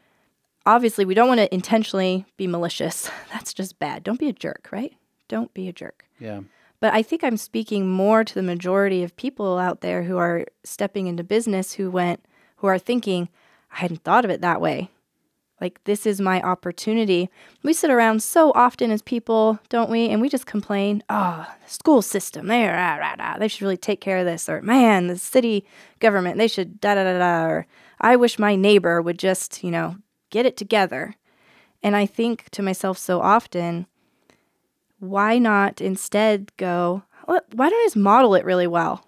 [0.67, 3.11] obviously we don't want to intentionally be malicious.
[3.33, 4.03] That's just bad.
[4.03, 4.95] Don't be a jerk, right?
[5.29, 6.05] Don't be a jerk.
[6.19, 6.41] Yeah.
[6.81, 10.45] But I think I'm speaking more to the majority of people out there who are
[10.65, 12.25] stepping into business who went
[12.57, 13.29] who are thinking,
[13.71, 14.91] I hadn't thought of it that way.
[15.61, 17.31] Like, this is my opportunity.
[17.63, 20.09] We sit around so often as people, don't we?
[20.09, 23.79] And we just complain, oh, the school system, they rah, rah, rah, they should really
[23.79, 24.51] take care of this.
[24.51, 25.65] Or, man, the city
[25.99, 27.45] government, they should da da da da.
[27.47, 27.67] Or,
[28.01, 29.97] I wish my neighbor would just, you know,
[30.37, 31.15] get it together.
[31.83, 33.87] And I think to myself so often,
[34.99, 39.07] why not instead go, why don't I just model it really well?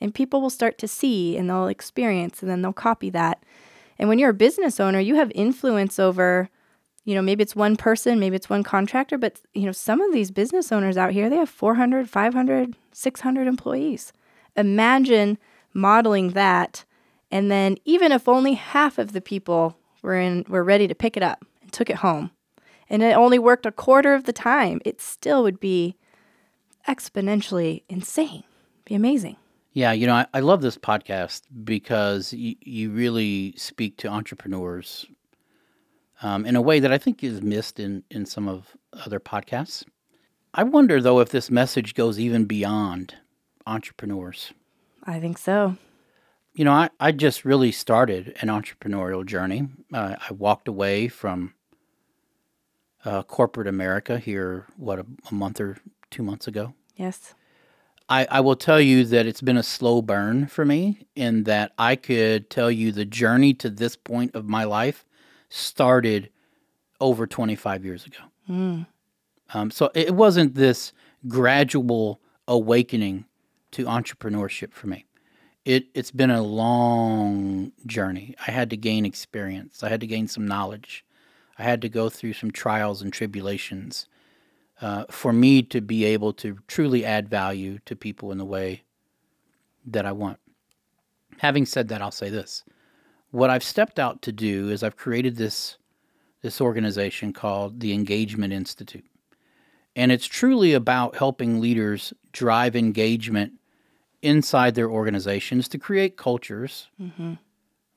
[0.00, 3.44] And people will start to see and they'll experience and then they'll copy that.
[4.00, 6.48] And when you're a business owner, you have influence over,
[7.04, 10.12] you know, maybe it's one person, maybe it's one contractor, but, you know, some of
[10.12, 14.12] these business owners out here, they have 400, 500, 600 employees.
[14.56, 15.38] Imagine
[15.72, 16.84] modeling that.
[17.30, 21.16] And then even if only half of the people were in were ready to pick
[21.16, 22.30] it up and took it home,
[22.88, 25.96] and it only worked a quarter of the time, it still would be
[26.88, 28.44] exponentially insane.
[28.84, 29.36] Be amazing.
[29.72, 35.06] Yeah, you know, I, I love this podcast because y- you really speak to entrepreneurs
[36.22, 39.84] um, in a way that I think is missed in, in some of other podcasts.
[40.54, 43.14] I wonder, though, if this message goes even beyond
[43.66, 44.52] entrepreneurs.
[45.04, 45.76] I think so.
[46.58, 49.68] You know, I, I just really started an entrepreneurial journey.
[49.94, 51.54] Uh, I walked away from
[53.04, 55.78] uh, corporate America here, what, a, a month or
[56.10, 56.74] two months ago.
[56.96, 57.32] Yes.
[58.08, 61.74] I, I will tell you that it's been a slow burn for me in that
[61.78, 65.06] I could tell you the journey to this point of my life
[65.48, 66.28] started
[67.00, 68.18] over 25 years ago.
[68.50, 68.86] Mm.
[69.54, 70.92] Um, so it wasn't this
[71.28, 73.26] gradual awakening
[73.70, 75.04] to entrepreneurship for me.
[75.68, 78.34] It, it's been a long journey.
[78.46, 81.04] I had to gain experience, I had to gain some knowledge,
[81.58, 84.08] I had to go through some trials and tribulations
[84.80, 88.84] uh, for me to be able to truly add value to people in the way
[89.84, 90.38] that I want.
[91.36, 92.64] Having said that, I'll say this.
[93.30, 95.76] What I've stepped out to do is I've created this
[96.40, 99.04] this organization called the Engagement Institute.
[99.94, 103.52] And it's truly about helping leaders drive engagement
[104.22, 107.34] inside their organizations to create cultures Mm-hmm.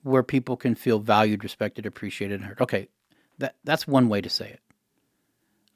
[0.03, 2.61] where people can feel valued, respected, appreciated, and heard.
[2.61, 2.87] Okay,
[3.39, 4.59] that, that's one way to say it.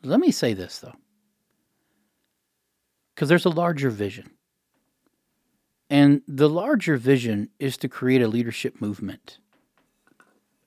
[0.04, 0.94] Let me say this, though,
[3.14, 4.32] because there's a larger vision.
[5.90, 9.38] And the larger vision is to create a leadership movement,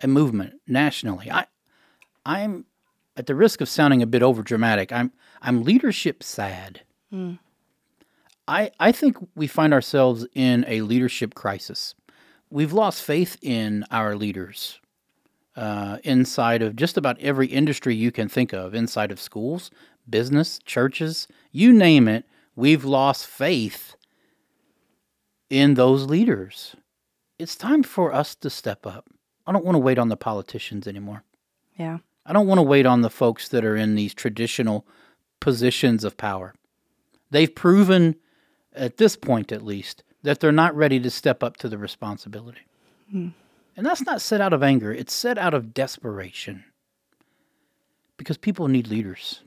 [0.01, 1.31] a movement nationally.
[1.31, 1.47] I,
[2.25, 2.67] I'm
[3.17, 4.93] at the risk of sounding a bit overdramatic.
[4.93, 5.13] I'm,
[5.43, 6.83] I'm leadership sad.
[7.13, 7.39] Mm.
[8.49, 11.95] I, I think we find ourselves in a leadership crisis.
[12.51, 14.81] We've lost faith in our leaders
[15.55, 19.71] uh, inside of just about every industry you can think of, inside of schools,
[20.09, 22.25] business, churches, you name it.
[22.57, 23.97] We've lost faith
[25.51, 26.75] in those leaders.
[27.39, 29.09] It's time for us to step up.
[29.47, 31.23] I don't want to wait on the politicians anymore.
[31.77, 31.99] Yeah.
[32.25, 34.87] I don't want to wait on the folks that are in these traditional
[35.41, 36.55] positions of power.
[37.31, 38.17] They've proven,
[38.79, 42.61] at this point at least, that they're not ready to step up to the responsibility.
[43.11, 43.29] Hmm.
[43.77, 46.65] And that's not said out of anger, it's said out of desperation.
[48.17, 49.43] Because people need leaders.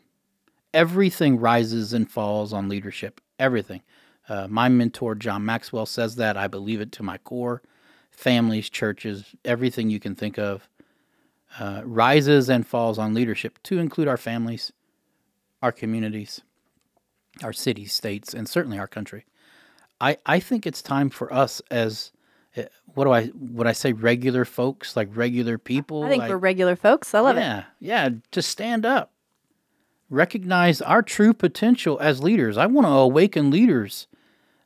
[0.74, 3.20] Everything rises and falls on leadership.
[3.38, 3.82] Everything.
[4.30, 6.38] Uh, my mentor, John Maxwell, says that.
[6.38, 7.62] I believe it to my core.
[8.12, 10.70] Families, churches, everything you can think of
[11.60, 14.72] uh, rises and falls on leadership, to include our families,
[15.62, 16.41] our communities,
[17.44, 19.26] our cities, states, and certainly our country.
[20.00, 22.12] I, I think it's time for us as
[22.58, 22.63] uh,
[22.94, 26.38] what do I would I say regular folks like regular people I think like, we're
[26.38, 27.13] regular folks.
[27.13, 27.41] I love it.
[27.41, 29.12] yeah, yeah, to stand up.
[30.10, 32.58] Recognize our true potential as leaders.
[32.58, 34.08] I want to awaken leaders,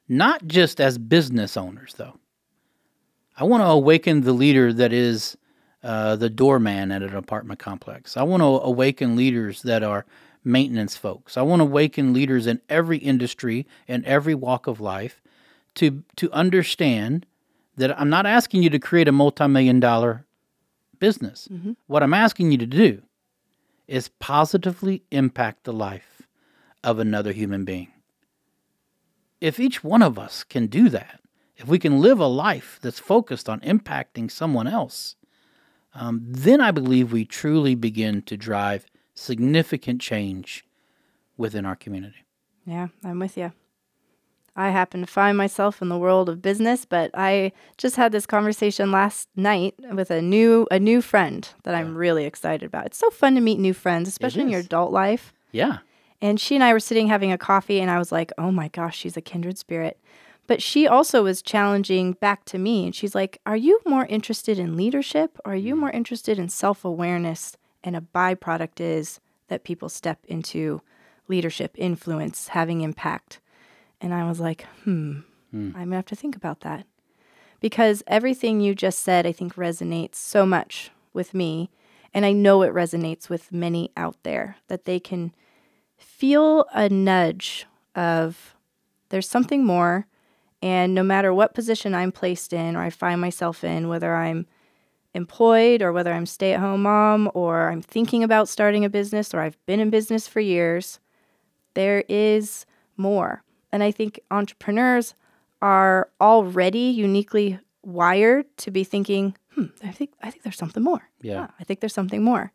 [0.10, 2.18] not just as business owners, though.
[3.38, 5.38] I want to awaken the leader that is
[5.84, 8.18] uh, the doorman at an apartment complex.
[8.18, 10.06] I want to awaken leaders that are
[10.46, 11.38] maintenance folks.
[11.38, 15.22] I want to awaken leaders in every industry and every walk of life
[15.76, 17.26] to to understand
[17.78, 20.26] that I'm not asking you to create a multi-million dollar
[21.00, 21.48] business.
[21.88, 23.02] What I'm asking you to do
[23.88, 26.22] is positively impact the life
[26.84, 27.90] of another human being.
[29.42, 31.20] If each one of us can do that,
[31.58, 35.16] if we can live a life that's focused on impacting someone else,
[35.94, 40.66] um, then I believe we truly begin to drive significant change
[41.38, 42.26] within our community.
[42.66, 43.52] Yeah, I'm with you.
[44.58, 48.26] I happen to find myself in the world of business, but I just had this
[48.26, 52.86] conversation last night with a new a new friend that I'm really excited about.
[52.86, 55.34] It's so fun to meet new friends, especially in your adult life.
[55.52, 55.80] Yeah.
[56.22, 58.70] And she and I were sitting having a coffee, and I was like, oh my
[58.70, 60.00] gosh, she's a kindred spirit.
[60.48, 62.86] But she also was challenging back to me.
[62.86, 65.38] And she's like, Are you more interested in leadership?
[65.44, 65.80] Or are you mm.
[65.80, 67.58] more interested in self awareness?
[67.86, 70.82] And a byproduct is that people step into
[71.28, 73.40] leadership, influence, having impact.
[74.02, 75.20] And I was like, Hmm,
[75.54, 76.88] I'm going to have to think about that.
[77.62, 81.70] Because everything you just said, I think, resonates so much with me.
[82.14, 85.34] And I know it resonates with many out there that they can
[85.98, 88.56] feel a nudge of
[89.10, 90.08] there's something more.
[90.62, 94.48] And no matter what position I'm placed in or I find myself in, whether I'm
[95.16, 99.34] employed or whether I'm stay at home mom or I'm thinking about starting a business
[99.34, 101.00] or I've been in business for years,
[101.74, 102.66] there is
[102.98, 103.44] more.
[103.72, 105.16] And I think entrepreneurs
[105.62, 111.10] are already uniquely wired to be thinking, hmm, I think I think there's something more.
[111.22, 111.48] Yeah.
[111.60, 112.52] I think there's something more.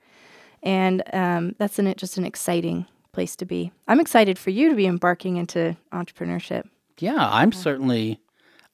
[0.62, 3.72] And um, that's an, just an exciting place to be.
[3.88, 6.68] I'm excited for you to be embarking into entrepreneurship.
[6.98, 8.20] Yeah, I'm certainly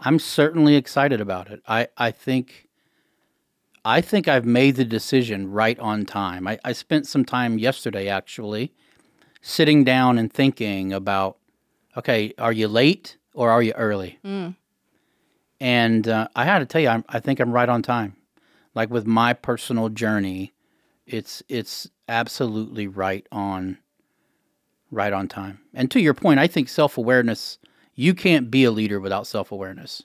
[0.01, 1.63] I'm certainly excited about it.
[1.67, 2.66] I, I think
[3.87, 6.49] I think I've made the decision right on time.
[6.49, 8.75] I, I spent some time yesterday actually
[9.41, 11.39] sitting down and thinking about
[11.97, 14.19] okay, are you late or are you early?
[15.61, 18.17] And uh, I had to tell you, I'm, I think I'm right on time.
[18.75, 20.53] Like with my personal journey,
[21.07, 23.79] it's it's absolutely right on
[24.91, 25.61] right on time.
[25.73, 27.59] And to your point, I think self awareness.
[27.95, 30.03] You can't be a leader without self awareness,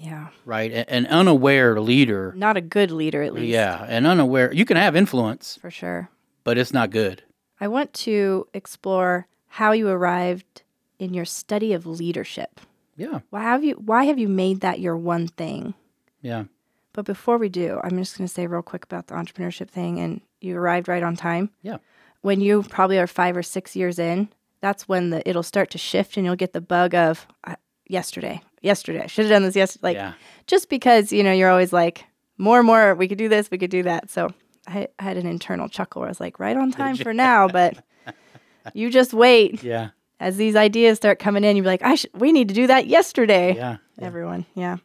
[0.00, 0.28] Yeah.
[0.46, 0.70] right?
[0.72, 3.48] A- An unaware leader, Not a good leader, at least.
[3.48, 4.52] yeah, an unaware.
[4.52, 6.08] You can have influence, For sure.
[6.42, 7.22] but it's not good.
[7.60, 10.62] I want to explore how you arrived
[10.98, 12.60] in your study of leadership.
[12.96, 15.74] Yeah, Why have you why have you made that your one thing?
[16.22, 16.44] yeah,
[16.92, 19.98] But before we do, I'm just going to say real quick about the entrepreneurship thing
[19.98, 21.50] and you arrived right on time.
[21.62, 21.78] yeah,
[22.22, 24.28] When you probably are 5 or 6 years in,
[24.60, 27.56] that's when the it'll start to shift and you'll get the bug of uh,
[27.88, 28.42] yesterday.
[28.60, 29.02] Yesterday.
[29.02, 29.82] I should have done this yesterday.
[29.82, 30.12] Like yeah.
[30.46, 32.04] just because, you know, you're always like
[32.36, 34.10] more and more we could do this, we could do that.
[34.10, 34.30] So
[34.66, 37.48] I, I had an internal chuckle where I was like, right on time for now,
[37.48, 37.82] but
[38.74, 39.62] you just wait.
[39.62, 42.54] Yeah, as these ideas start coming in, you'd be like, I should, we need to
[42.54, 43.54] do that yesterday.
[43.54, 44.04] yeah, yeah.
[44.04, 44.76] Everyone, yeah.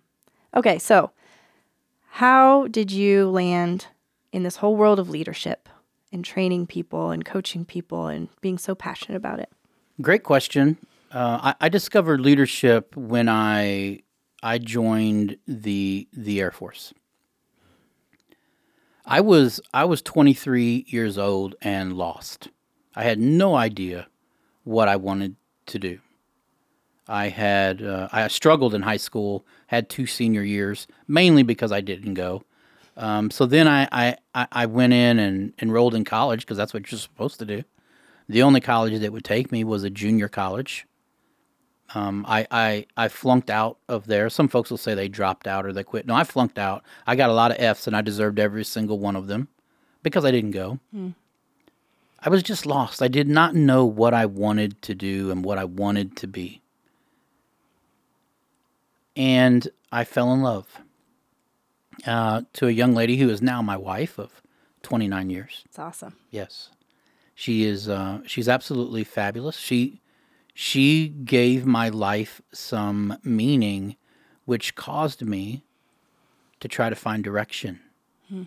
[0.56, 1.12] Okay, so
[2.10, 3.88] how did you land
[4.32, 5.68] in this whole world of leadership
[6.14, 9.52] and training people and coaching people and being so passionate about it?
[10.02, 10.78] Great question.
[11.16, 14.02] Uh, I, I discovered leadership when I
[14.44, 16.94] I joined the the Air Force.
[19.06, 22.50] I was I was 23 years old and lost.
[22.98, 24.08] I had no idea
[24.66, 26.00] what I wanted to do.
[27.08, 31.80] I had uh, I struggled in high school, had two senior years, mainly because I
[31.80, 32.44] didn't go.
[32.98, 36.74] Um, so then I, I, I I went in and enrolled in college because that's
[36.74, 37.64] what you're supposed to do.
[38.28, 40.86] The only college that would take me was a junior college.
[41.94, 44.30] Um, I, I I flunked out of there.
[44.30, 46.08] Some folks will say they dropped out or they quit.
[46.08, 46.84] No, I flunked out.
[47.06, 49.48] I got a lot of Fs and I deserved every single one of them
[50.02, 50.80] because I didn't go.
[52.22, 53.04] I was just lost.
[53.04, 56.62] I did not know what I wanted to do and what I wanted to be.
[59.16, 60.68] And I fell in love
[62.06, 64.42] uh, to a young lady who is now my wife of
[64.82, 65.64] 29 years.
[65.66, 66.16] It's awesome.
[66.32, 66.70] Yes,
[67.36, 67.88] she is.
[67.88, 69.56] Uh, she's absolutely fabulous.
[69.56, 70.02] She
[70.58, 73.98] she gave my life some meaning,
[74.46, 75.66] which caused me
[76.62, 77.82] to try to find direction.
[78.30, 78.44] Hmm.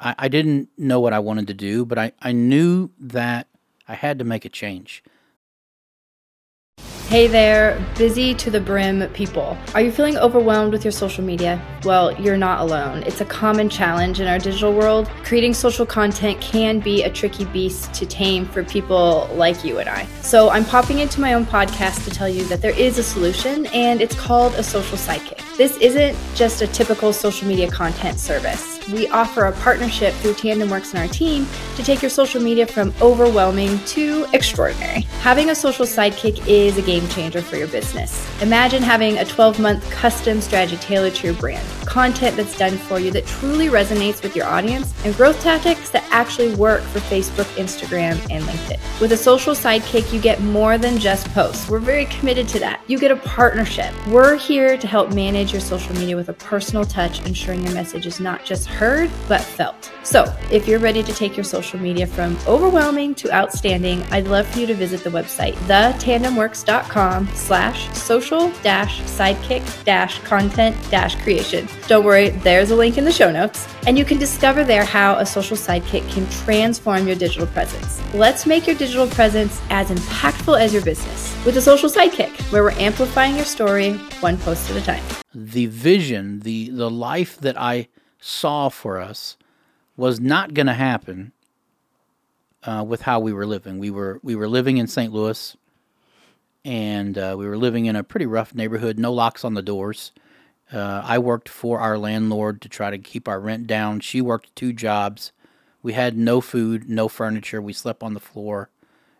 [0.00, 3.48] I, I didn't know what I wanted to do, but I, I knew that
[3.86, 5.04] I had to make a change.
[7.10, 9.58] Hey there, busy to the brim people.
[9.74, 11.60] Are you feeling overwhelmed with your social media?
[11.82, 13.02] Well, you're not alone.
[13.02, 15.08] It's a common challenge in our digital world.
[15.24, 19.88] Creating social content can be a tricky beast to tame for people like you and
[19.88, 20.06] I.
[20.22, 23.66] So, I'm popping into my own podcast to tell you that there is a solution,
[23.66, 25.42] and it's called a social sidekick.
[25.56, 28.79] This isn't just a typical social media content service.
[28.92, 32.92] We offer a partnership through TandemWorks and our team to take your social media from
[33.00, 35.02] overwhelming to extraordinary.
[35.20, 38.26] Having a social sidekick is a game changer for your business.
[38.42, 43.00] Imagine having a 12 month custom strategy tailored to your brand, content that's done for
[43.00, 47.46] you that truly resonates with your audience, and growth tactics that actually work for Facebook,
[47.56, 49.00] Instagram, and LinkedIn.
[49.00, 51.68] With a social sidekick, you get more than just posts.
[51.68, 52.80] We're very committed to that.
[52.86, 53.92] You get a partnership.
[54.06, 58.06] We're here to help manage your social media with a personal touch, ensuring your message
[58.06, 59.90] is not just heard, but felt.
[60.04, 64.46] So, if you're ready to take your social media from overwhelming to outstanding, I'd love
[64.46, 71.68] for you to visit the website, thetandemworks.com slash social dash sidekick dash content dash creation.
[71.86, 73.66] Don't worry, there's a link in the show notes.
[73.86, 78.00] And you can discover there how a social sidekick can transform your digital presence.
[78.14, 82.62] Let's make your digital presence as impactful as your business with a social sidekick, where
[82.62, 85.02] we're amplifying your story one post at a time.
[85.34, 87.88] The vision, the the life that I
[88.20, 89.36] saw for us
[89.96, 91.32] was not going to happen
[92.64, 93.78] uh, with how we were living.
[93.78, 95.12] We were we were living in St.
[95.12, 95.56] Louis,
[96.64, 98.98] and uh, we were living in a pretty rough neighborhood.
[98.98, 100.12] No locks on the doors.
[100.72, 104.00] Uh, I worked for our landlord to try to keep our rent down.
[104.00, 105.32] She worked two jobs.
[105.82, 107.60] We had no food, no furniture.
[107.60, 108.70] We slept on the floor.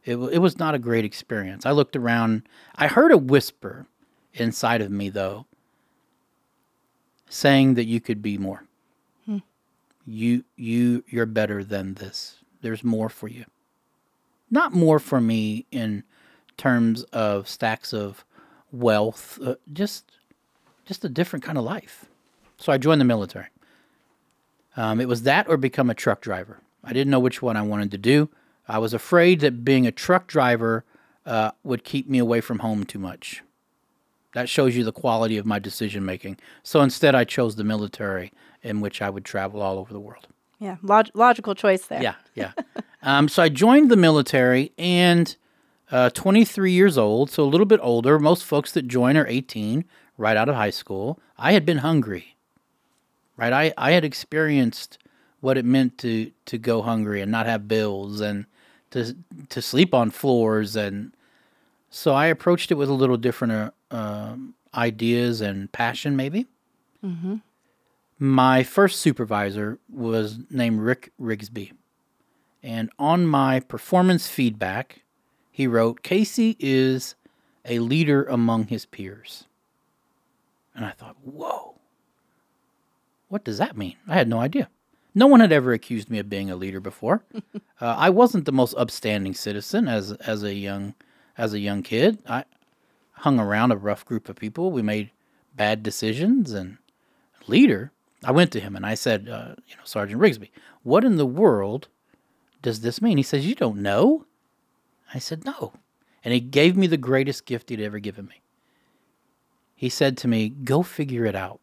[0.04, 1.66] It, it was not a great experience.
[1.66, 2.42] I looked around.
[2.76, 3.86] I heard a whisper
[4.34, 5.46] inside of me, though,
[7.28, 8.64] saying that you could be more.
[9.26, 9.38] Hmm.
[10.06, 12.36] You, you, you're better than this.
[12.62, 13.44] There's more for you.
[14.50, 16.04] Not more for me in
[16.56, 18.24] terms of stacks of
[18.70, 19.38] wealth.
[19.42, 20.12] Uh, just,
[20.90, 22.06] just a different kind of life.
[22.58, 23.46] So I joined the military.
[24.76, 26.58] Um, it was that or become a truck driver.
[26.82, 28.28] I didn't know which one I wanted to do.
[28.66, 30.84] I was afraid that being a truck driver
[31.24, 33.44] uh, would keep me away from home too much.
[34.34, 36.38] That shows you the quality of my decision making.
[36.64, 40.26] So instead, I chose the military, in which I would travel all over the world.
[40.58, 42.02] Yeah, log- logical choice there.
[42.02, 42.50] Yeah, yeah.
[43.04, 45.36] um, so I joined the military and
[45.92, 48.18] uh, 23 years old, so a little bit older.
[48.18, 49.84] Most folks that join are 18,
[50.20, 51.18] right out of high school.
[51.38, 52.36] I had been hungry,
[53.36, 53.52] right?
[53.52, 54.98] I, I had experienced
[55.40, 58.44] what it meant to to go hungry and not have bills and
[58.90, 59.16] to
[59.48, 61.12] to sleep on floors and
[61.90, 63.52] so I approached it with a little different
[63.90, 66.46] uh, um, ideas and passion, maybe.
[67.04, 67.36] Mm-hmm.
[68.18, 71.72] My first supervisor was named Rick Rigsby.
[72.62, 75.02] And on my performance feedback,
[75.50, 77.16] he wrote, Casey is
[77.64, 79.46] a leader among his peers.
[80.74, 81.76] And I thought, whoa,
[83.28, 83.96] what does that mean?
[84.08, 84.68] I had no idea.
[85.14, 87.24] No one had ever accused me of being a leader before.
[87.34, 90.94] uh, I wasn't the most upstanding citizen as as a young
[91.36, 92.18] as a young kid.
[92.28, 92.44] I
[93.12, 94.70] hung around a rough group of people.
[94.70, 95.10] We made
[95.54, 96.78] bad decisions and
[97.46, 97.92] leader.
[98.24, 100.50] I went to him and I said, uh, you know, Sergeant Rigsby,
[100.82, 101.88] what in the world
[102.62, 103.16] does this mean?
[103.16, 104.26] He says, you don't know.
[105.12, 105.72] I said, no.
[106.24, 108.40] And he gave me the greatest gift he'd ever given me.
[109.80, 111.58] He said to me, go figure it out.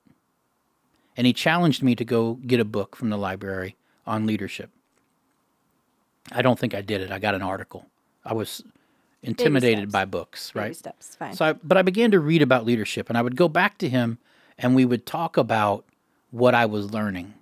[1.15, 3.75] And he challenged me to go get a book from the library
[4.07, 4.71] on leadership.
[6.31, 7.11] I don't think I did it.
[7.11, 7.85] I got an article.
[8.25, 8.63] I was
[9.21, 10.63] intimidated by books, right?
[10.63, 11.35] Baby steps, fine.
[11.35, 13.87] So, I, but I began to read about leadership, and I would go back to
[13.87, 14.17] him,
[14.57, 15.85] and we would talk about
[16.31, 17.35] what I was learning.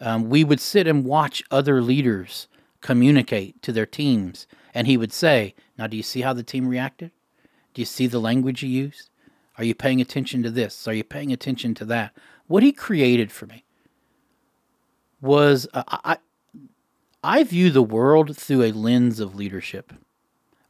[0.00, 2.48] Um, we would sit and watch other leaders
[2.80, 6.66] communicate to their teams, and he would say, "Now, do you see how the team
[6.66, 7.12] reacted?
[7.74, 9.08] Do you see the language you used?
[9.62, 10.88] Are you paying attention to this?
[10.88, 12.12] Are you paying attention to that?"
[12.48, 13.64] What he created for me
[15.20, 16.18] was uh, I.
[17.24, 19.92] I view the world through a lens of leadership.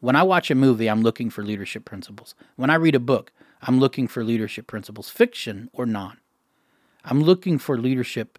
[0.01, 2.35] When I watch a movie, I'm looking for leadership principles.
[2.57, 3.33] When I read a book,
[3.63, 6.19] I'm looking for leadership principles, fiction or non.
[7.07, 8.39] I'm looking for leadership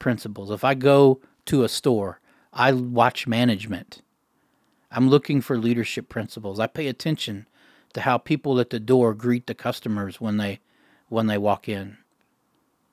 [0.00, 0.50] principles.
[0.50, 2.18] If I go to a store,
[2.52, 4.02] I watch management.
[4.90, 6.58] I'm looking for leadership principles.
[6.58, 7.46] I pay attention
[7.94, 10.60] to how people at the door greet the customers when they
[11.08, 11.98] when they walk in.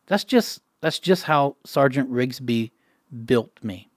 [0.07, 2.71] That's just that's just how Sergeant Rigsby
[3.25, 3.89] built me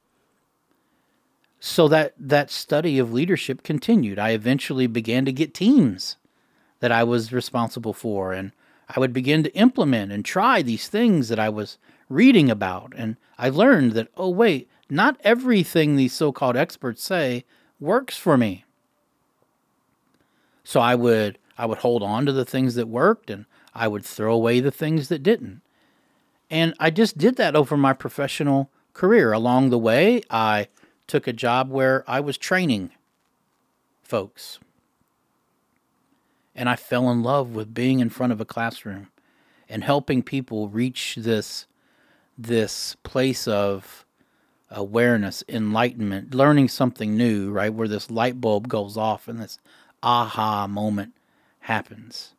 [1.65, 4.19] so that that study of leadership continued.
[4.19, 6.17] I eventually began to get teams
[6.81, 8.51] that I was responsible for, and
[8.89, 11.79] I would begin to implement and try these things that I was
[12.09, 12.93] reading about.
[12.97, 17.45] And I learned that, oh, wait, not everything these so called experts say
[17.79, 18.65] works for me.
[20.65, 24.05] So I would I would hold on to the things that worked and I would
[24.05, 25.61] throw away the things that didn't.
[26.51, 29.33] And I just did that over my professional career.
[29.33, 30.69] Along the way, I
[31.07, 32.91] took a job where I was training
[34.03, 34.59] folks.
[36.55, 39.09] And I fell in love with being in front of a classroom
[39.69, 41.67] and helping people reach this
[42.37, 44.05] this place of
[44.71, 47.73] awareness, enlightenment, learning something new, right?
[47.73, 49.59] Where this light bulb goes off and this
[50.03, 51.15] aha moment
[51.61, 52.35] happens.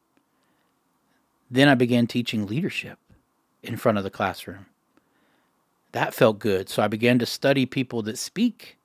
[1.50, 3.00] Then I began teaching leadership
[3.62, 4.66] in front of the classroom.
[5.92, 6.70] That felt good.
[6.70, 8.78] So I began to study people that speak.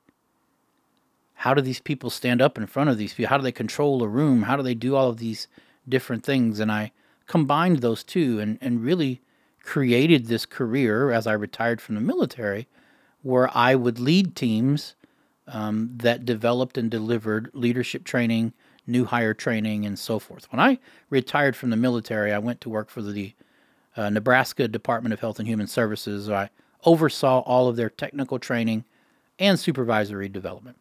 [1.35, 3.31] How do these people stand up in front of these people?
[3.31, 4.43] How do they control a room?
[4.43, 5.49] How do they do all of these
[5.89, 6.61] different things?
[6.61, 6.93] And I
[7.26, 9.22] combined those two and, and really
[9.62, 12.68] created this career as I retired from the military
[13.22, 14.95] where I would lead teams
[15.47, 18.53] um, that developed and delivered leadership training,
[18.89, 20.51] new hire training, and so forth.
[20.51, 20.78] When I
[21.11, 23.34] retired from the military, I went to work for the
[23.97, 26.28] uh, Nebraska Department of Health and Human Services.
[26.28, 26.51] I
[26.84, 28.84] oversaw all of their technical training
[29.39, 30.76] and supervisory development.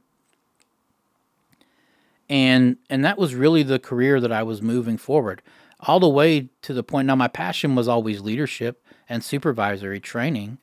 [2.30, 5.42] And and that was really the career that I was moving forward
[5.82, 10.58] all the way to the point now my passion was always leadership and supervisory training,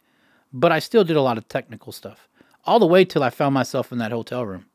[0.52, 2.28] but I still did a lot of technical stuff.
[2.64, 4.66] All the way till I found myself in that hotel room.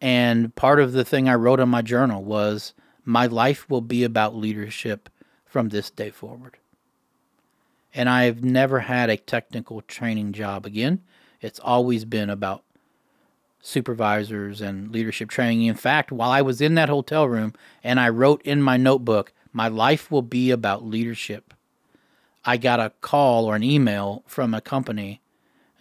[0.00, 2.74] And part of the thing I wrote in my journal was
[3.04, 5.08] my life will be about leadership
[5.44, 6.56] from this day forward.
[7.92, 11.02] And I've never had a technical training job again.
[11.40, 12.62] It's always been about
[13.60, 15.66] supervisors and leadership training.
[15.66, 19.32] In fact, while I was in that hotel room and I wrote in my notebook,
[19.52, 21.52] my life will be about leadership,
[22.44, 25.20] I got a call or an email from a company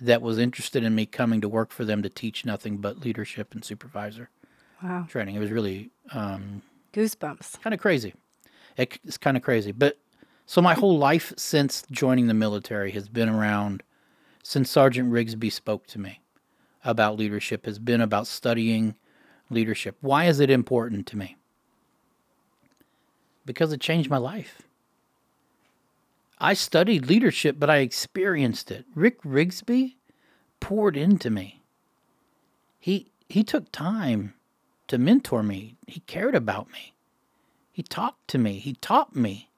[0.02, 3.54] that was interested in me coming to work for them to teach nothing but leadership
[3.54, 4.30] and supervisor
[4.84, 5.06] wow.
[5.10, 5.36] training.
[5.36, 6.62] It was really um,
[6.94, 7.62] goosebumps.
[7.62, 8.14] Kind of crazy.
[8.78, 9.72] It, it's kind of crazy.
[9.72, 9.98] But
[10.46, 13.84] so my whole life since joining the military has been around
[14.44, 16.22] since Sergeant Rigsby spoke to me
[16.84, 18.96] about leadership has been about studying
[19.50, 19.98] leadership.
[20.02, 21.38] Why is it important to me?
[23.46, 24.62] Because it changed my life.
[26.40, 28.86] I studied leadership, but I experienced it.
[28.96, 29.96] Rick Rigsby
[30.60, 31.64] poured into me.
[32.80, 34.34] He he took time
[34.88, 35.76] to mentor me.
[35.86, 36.94] He cared about me.
[37.72, 38.60] He talked to me.
[38.60, 39.50] He taught me.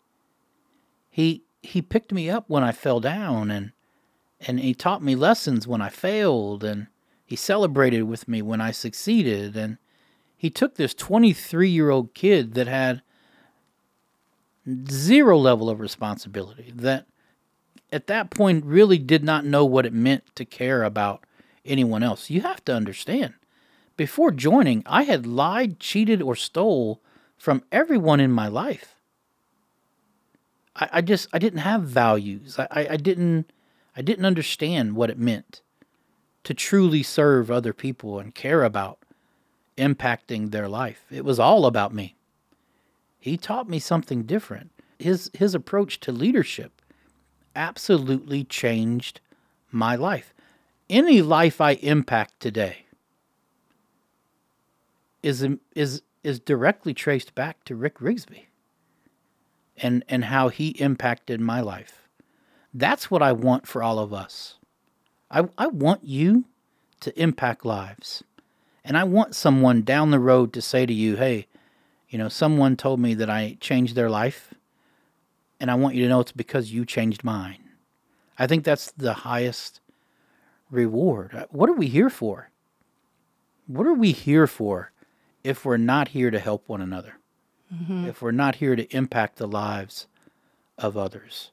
[1.09, 3.71] He he picked me up when I fell down and
[4.39, 6.87] and he taught me lessons when I failed and
[7.23, 9.77] he celebrated with me when I succeeded and
[10.35, 13.03] he took this 23-year-old kid that had
[14.89, 17.07] zero level of responsibility that
[17.91, 21.25] at that point really did not know what it meant to care about
[21.65, 22.29] anyone else.
[22.29, 23.33] You have to understand.
[23.97, 27.01] Before joining, I had lied, cheated, or stole
[27.37, 28.95] from everyone in my life.
[30.75, 32.57] I, I just I didn't have values.
[32.57, 33.51] I, I, I didn't
[33.95, 35.61] I didn't understand what it meant
[36.43, 38.99] to truly serve other people and care about
[39.77, 41.03] impacting their life.
[41.11, 42.15] It was all about me
[43.21, 44.71] he taught me something different.
[44.99, 46.81] His his approach to leadership
[47.55, 49.21] absolutely changed
[49.71, 50.33] my life.
[50.89, 52.85] Any life I impact today
[55.23, 55.45] is
[55.75, 58.47] is is directly traced back to Rick Rigsby
[59.77, 62.07] and and how he impacted my life.
[62.73, 64.57] That's what I want for all of us.
[65.29, 66.45] I I want you
[67.01, 68.23] to impact lives.
[68.83, 71.45] And I want someone down the road to say to you, "Hey,
[72.11, 74.53] you know, someone told me that I changed their life,
[75.61, 77.69] and I want you to know it's because you changed mine.
[78.37, 79.79] I think that's the highest
[80.69, 81.33] reward.
[81.33, 82.49] Uh, what are we here for?
[83.65, 84.91] What are we here for
[85.43, 87.13] if we're not here to help one another?
[87.73, 88.07] Mm-hmm.
[88.07, 90.07] If we're not here to impact the lives
[90.77, 91.51] of others?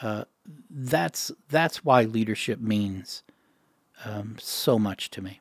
[0.00, 0.24] Uh,
[0.70, 3.24] that's that's why leadership means
[4.04, 5.40] um, so much to me.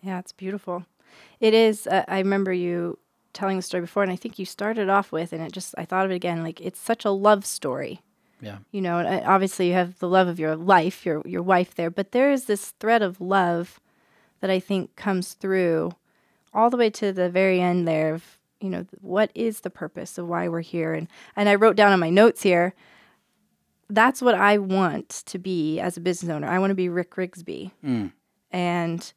[0.00, 0.86] Yeah, it's beautiful.
[1.40, 1.88] It is.
[1.88, 2.98] Uh, I remember you
[3.34, 5.84] telling the story before, and I think you started off with, and it just I
[5.84, 6.42] thought of it again.
[6.42, 8.00] Like it's such a love story.
[8.40, 8.58] Yeah.
[8.72, 11.90] You know, and obviously you have the love of your life, your your wife there,
[11.90, 13.80] but there is this thread of love
[14.40, 15.92] that I think comes through
[16.52, 20.16] all the way to the very end there of you know what is the purpose
[20.16, 22.74] of why we're here and and I wrote down on my notes here
[23.90, 26.48] that's what I want to be as a business owner.
[26.48, 27.70] I want to be Rick Rigsby.
[27.84, 28.12] Mm.
[28.50, 29.12] And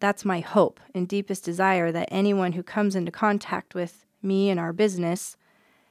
[0.00, 4.58] that's my hope and deepest desire that anyone who comes into contact with me and
[4.58, 5.36] our business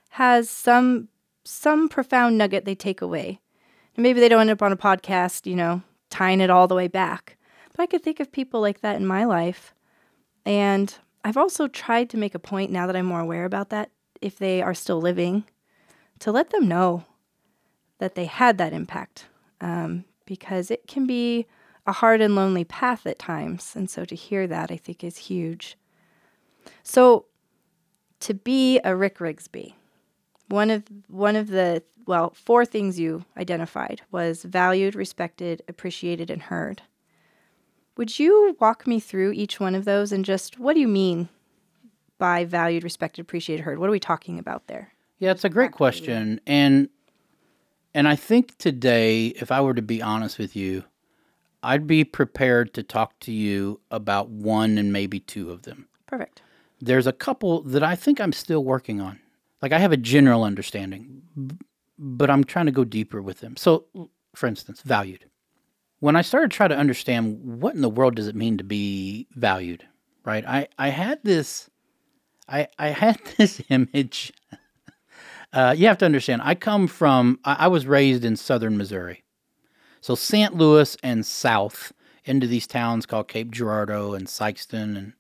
[0.10, 1.08] has some
[1.44, 3.40] some profound nugget they take away.
[3.96, 6.76] And maybe they don't end up on a podcast, you know, tying it all the
[6.76, 7.38] way back.
[7.72, 9.74] But I could think of people like that in my life.
[10.46, 10.94] And
[11.24, 13.90] I've also tried to make a point now that I'm more aware about that,
[14.22, 15.46] if they are still living,
[16.20, 17.06] to let them know
[18.00, 19.26] that they had that impact.
[19.62, 21.48] Um, because it can be
[21.88, 23.74] a hard and lonely path at times.
[23.76, 25.78] And so to hear that, I think, is huge.
[26.84, 27.26] So
[28.22, 29.74] to be a Rick Rigsby,
[30.50, 36.42] One of one of the well, four things you identified was valued, respected, appreciated, and
[36.42, 36.82] heard.
[37.98, 41.30] Would you walk me through each one of those and just what do you mean
[42.18, 43.78] by valued, respected, appreciated, heard?
[43.78, 44.94] What are we talking about there?
[45.20, 46.90] Yeah, it's a great question, and
[47.94, 50.84] and I think today, if I were to be honest with you,
[51.62, 55.88] I'd be prepared to talk to you about one and maybe two of them.
[56.08, 56.42] Perfect.
[56.82, 59.20] There's a couple that I think I'm still working on.
[59.62, 61.22] Like I have a general understanding,
[61.98, 63.58] but I'm trying to go deeper with them.
[63.58, 63.86] So,
[64.34, 65.26] for instance, valued.
[66.00, 69.28] When I started trying to understand what in the world does it mean to be
[69.36, 69.86] valued,
[70.24, 70.46] right?
[70.48, 71.70] I, I had this
[72.50, 74.34] I, I had this image.
[75.52, 79.24] Uh, you have to understand, I come from, I, I was raised in southern Missouri.
[80.02, 80.56] So St.
[80.56, 81.92] Louis and south
[82.26, 84.98] into these towns called Cape Girardeau and Sikeston.
[84.98, 85.14] And,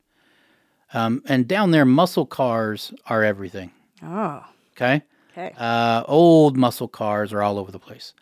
[0.93, 3.71] um, and down there, muscle cars are everything.
[4.03, 4.43] Oh,
[4.75, 5.03] Okay.
[5.33, 5.53] okay.
[5.57, 8.13] Uh, old muscle cars are all over the place.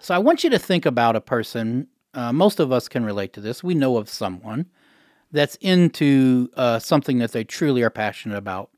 [0.00, 1.88] So I want you to think about a person.
[2.14, 3.62] Uh, most of us can relate to this.
[3.62, 4.66] We know of someone
[5.30, 8.70] that's into uh, something that they truly are passionate about,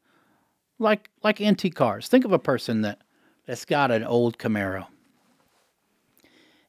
[0.81, 2.09] like like antique cars.
[2.09, 2.99] Think of a person that
[3.47, 4.87] that's got an old Camaro,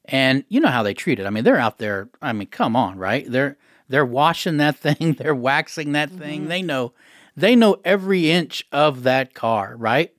[0.04, 1.26] and you know how they treat it.
[1.26, 2.08] I mean, they're out there.
[2.20, 3.24] I mean, come on, right?
[3.30, 3.56] They're
[3.88, 5.14] they're washing that thing.
[5.14, 6.48] They're waxing that thing.
[6.48, 6.92] They know
[7.36, 10.12] they know every inch of that car, right?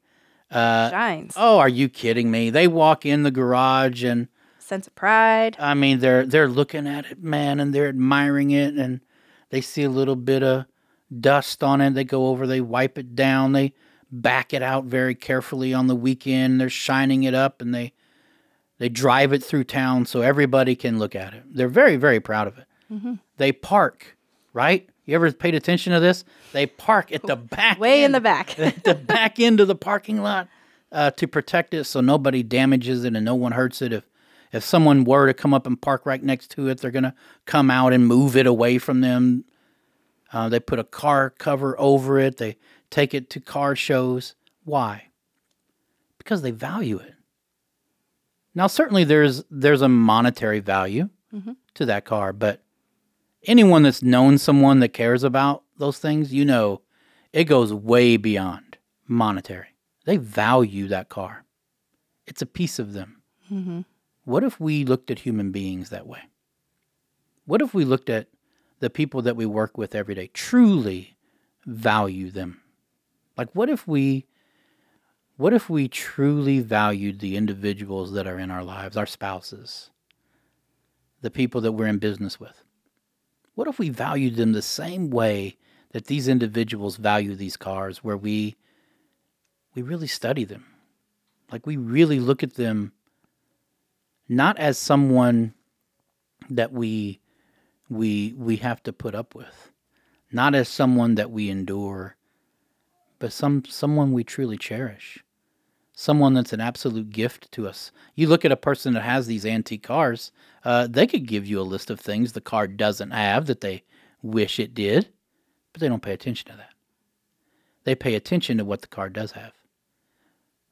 [0.51, 1.33] Uh, Shines.
[1.35, 2.49] oh, are you kidding me?
[2.49, 4.27] They walk in the garage and
[4.59, 5.55] Sense of pride.
[5.59, 8.99] I mean, they're they're looking at it, man, and they're admiring it, and
[9.51, 10.65] they see a little bit of
[11.19, 11.93] dust on it.
[11.93, 13.73] They go over, they wipe it down, they
[14.11, 16.59] back it out very carefully on the weekend.
[16.59, 17.93] They're shining it up, and they
[18.77, 21.43] they drive it through town so everybody can look at it.
[21.49, 22.65] They're very very proud of it.
[23.37, 24.17] They park,
[24.53, 24.87] right?
[25.05, 26.23] You ever paid attention to this?
[26.51, 28.57] They park at the back, Way in the back.
[28.59, 30.47] at the back end of the parking lot
[30.91, 33.93] uh, to protect it so nobody damages it and no one hurts it.
[33.93, 34.09] If
[34.51, 37.15] if someone were to come up and park right next to it, they're gonna
[37.45, 39.45] come out and move it away from them.
[40.31, 42.37] Uh, they put a car cover over it.
[42.37, 42.57] They
[42.89, 44.35] take it to car shows.
[44.63, 45.07] Why?
[46.17, 47.14] Because they value it.
[48.55, 51.51] Now, certainly there's there's a monetary value mm-hmm.
[51.75, 52.63] to that car, but
[53.43, 56.81] anyone that's known someone that cares about those things, you know,
[57.33, 58.77] it goes way beyond
[59.07, 59.75] monetary.
[60.05, 61.45] They value that car.
[62.25, 63.21] It's a piece of them.
[63.51, 63.81] Mm-hmm.
[64.23, 66.21] What if we looked at human beings that way?
[67.45, 68.27] What if we looked at
[68.79, 71.17] the people that we work with every day, truly
[71.65, 72.61] value them?
[73.37, 74.25] Like what if we
[75.37, 79.89] what if we truly valued the individuals that are in our lives, our spouses,
[81.21, 82.63] the people that we're in business with?
[83.53, 85.57] What if we valued them the same way
[85.91, 88.55] that these individuals value these cars where we
[89.73, 90.65] we really study them?
[91.51, 92.93] Like we really look at them
[94.29, 95.53] not as someone
[96.49, 97.19] that we
[97.89, 99.71] we we have to put up with,
[100.31, 102.15] not as someone that we endure,
[103.19, 105.24] but some someone we truly cherish.
[105.95, 107.91] Someone that's an absolute gift to us.
[108.15, 110.31] You look at a person that has these antique cars,
[110.65, 113.83] uh, they could give you a list of things the car doesn't have that they
[114.21, 115.07] wish it did,
[115.71, 116.73] but they don't pay attention to that.
[117.85, 119.53] They pay attention to what the car does have.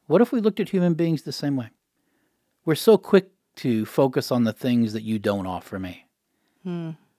[0.08, 1.70] What if we looked at human beings the same way?
[2.66, 6.06] We're so quick to focus on the things that you don't offer me.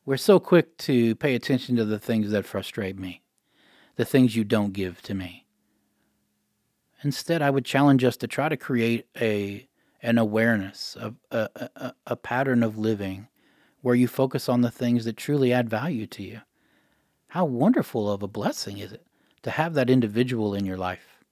[0.04, 3.22] We're so quick to pay attention to the things that frustrate me,
[3.96, 5.43] the things you don't give to me.
[7.02, 9.68] Instead, I would challenge us to try to create a
[10.02, 13.26] an awareness, of a, a, a- a pattern of living
[13.80, 16.40] where you focus on the things that truly add value to you.
[17.28, 19.06] How wonderful of a blessing is it
[19.42, 21.24] to have that individual in your life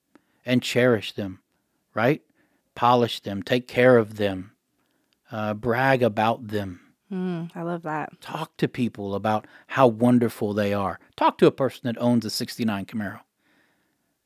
[0.46, 1.40] and cherish them,
[1.92, 2.22] right?
[2.74, 4.52] Polish them, take care of them,
[5.30, 6.80] uh, brag about them.
[7.12, 8.18] Mm, I love that.
[8.22, 10.98] Talk to people about how wonderful they are.
[11.14, 13.20] Talk to a person that owns a 69 Camaro.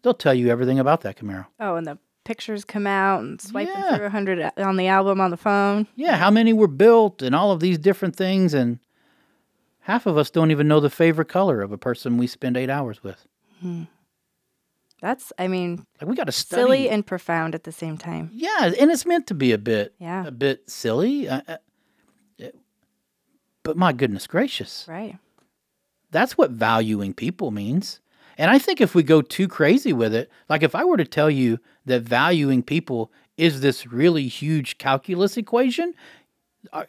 [0.06, 1.46] They'll tell you everything about that Camaro.
[1.58, 3.96] Oh, and the pictures come out and swiping Yeah.
[3.96, 5.88] through a hundred on the album on the phone.
[5.96, 8.54] Yeah, how many were built and all of these different things.
[8.54, 8.78] And
[9.80, 12.70] half of us don't even know the favorite color of a person we spend eight
[12.70, 13.26] hours with.
[15.02, 16.62] That's, I mean, Like, we got to study.
[16.62, 18.30] silly and profound at the same time.
[18.32, 20.24] Yeah, and it's meant to be a bit, Yeah.
[20.24, 21.28] a bit silly.
[21.28, 21.56] Uh, uh,
[22.38, 22.56] it-
[23.64, 25.18] but my goodness gracious, Right.
[26.12, 27.98] that's what valuing people means.
[28.38, 31.04] And I think if we go too crazy with it, like if I were to
[31.04, 35.94] tell you that valuing people is this really huge calculus equation,
[36.72, 36.88] are-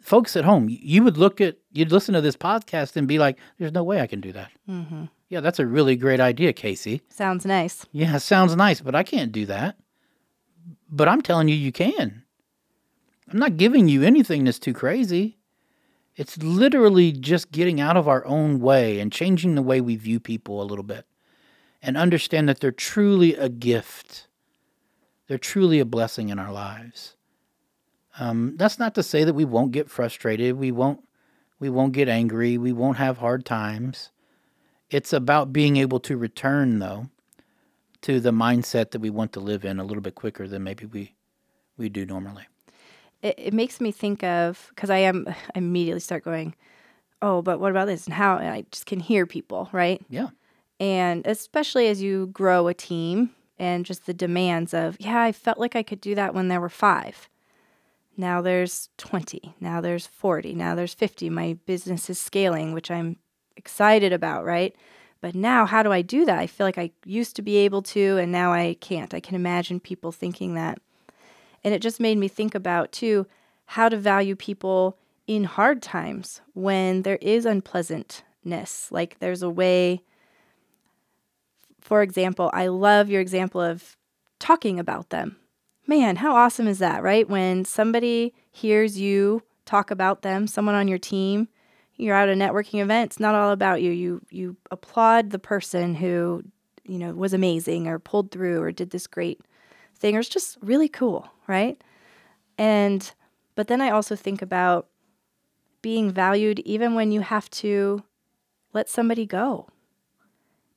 [0.00, 3.38] folks at home, you would look at, you'd listen to this podcast and be like,
[3.58, 5.04] "There's no way I can do that." Mm-hmm.
[5.30, 7.00] Yeah, that's a really great idea, Casey.
[7.08, 7.86] Sounds nice.
[7.92, 9.76] Yeah, sounds nice, but I can't do that.
[10.90, 12.22] but I'm telling you, you can.
[13.32, 15.38] I'm not giving you anything that's too crazy.
[16.16, 20.20] It's literally just getting out of our own way and changing the way we view
[20.20, 21.06] people a little bit
[21.82, 24.28] and understand that they're truly a gift.
[25.26, 27.16] They're truly a blessing in our lives.
[28.18, 30.56] Um, that's not to say that we won't get frustrated.
[30.56, 31.00] We won't.
[31.58, 32.58] We won't get angry.
[32.58, 34.10] We won't have hard times.
[34.90, 37.08] It's about being able to return, though,
[38.02, 40.84] to the mindset that we want to live in a little bit quicker than maybe
[40.84, 41.14] we
[41.76, 42.46] we do normally.
[43.24, 46.54] It, it makes me think of because I am I immediately start going,
[47.20, 48.36] oh, but what about this and how?
[48.36, 50.00] And I just can hear people, right?
[50.08, 50.28] Yeah.
[50.78, 55.58] And especially as you grow a team and just the demands of, yeah, I felt
[55.58, 57.28] like I could do that when there were five.
[58.16, 59.56] Now there's 20.
[59.60, 60.54] Now there's 40.
[60.54, 61.30] Now there's 50.
[61.30, 63.16] My business is scaling, which I'm
[63.56, 64.74] excited about, right?
[65.20, 66.38] But now, how do I do that?
[66.38, 69.14] I feel like I used to be able to, and now I can't.
[69.14, 70.78] I can imagine people thinking that.
[71.64, 73.26] And it just made me think about, too,
[73.66, 78.92] how to value people in hard times when there is unpleasantness.
[78.92, 80.02] Like there's a way,
[81.80, 83.96] for example, I love your example of
[84.38, 85.36] talking about them.
[85.86, 87.28] Man, how awesome is that, right?
[87.28, 91.48] When somebody hears you talk about them, someone on your team,
[91.96, 93.90] you're at a networking event, it's not all about you.
[93.90, 96.42] You you applaud the person who,
[96.84, 99.40] you know, was amazing or pulled through or did this great
[100.04, 101.82] thing or it's just really cool, right?
[102.58, 103.10] And
[103.54, 104.86] but then I also think about
[105.80, 108.02] being valued even when you have to
[108.74, 109.66] let somebody go.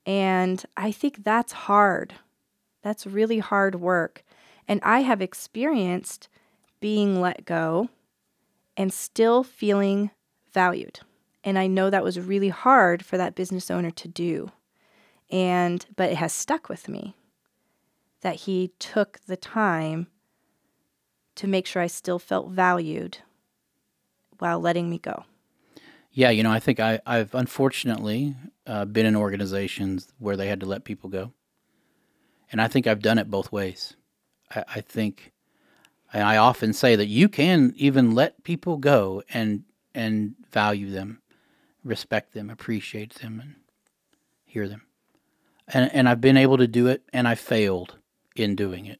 [0.06, 2.14] And I think that's hard.
[2.84, 4.24] That's really hard work.
[4.66, 6.30] And I have experienced
[6.80, 7.90] being let go
[8.78, 10.12] and still feeling
[10.54, 11.02] valued.
[11.44, 14.52] And I know that was really hard for that business owner to do.
[15.30, 17.14] And but it has stuck with me
[18.28, 20.08] that he took the time
[21.34, 23.20] to make sure I still felt valued
[24.40, 25.24] while letting me go.
[26.12, 30.60] Yeah, you know, I think I, I've unfortunately uh, been in organizations where they had
[30.60, 31.32] to let people go.
[32.52, 33.96] And I think I've done it both ways.
[34.54, 35.32] I, I think,
[36.12, 39.64] and I often say that you can even let people go and
[39.96, 41.22] and value them,
[41.82, 43.56] respect them, appreciate them, and
[44.44, 44.82] hear them.
[45.70, 47.97] And and I've been able to do it, and I failed
[48.40, 49.00] in doing it.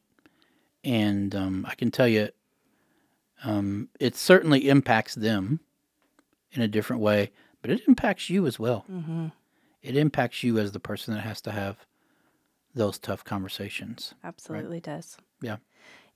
[0.84, 2.28] And um, I can tell you,
[3.44, 5.60] um, it certainly impacts them
[6.52, 7.30] in a different way,
[7.62, 8.84] but it impacts you as well.
[8.90, 9.26] Mm-hmm.
[9.82, 11.76] It impacts you as the person that has to have
[12.74, 14.14] those tough conversations.
[14.24, 14.82] Absolutely right?
[14.82, 15.16] does.
[15.40, 15.56] Yeah.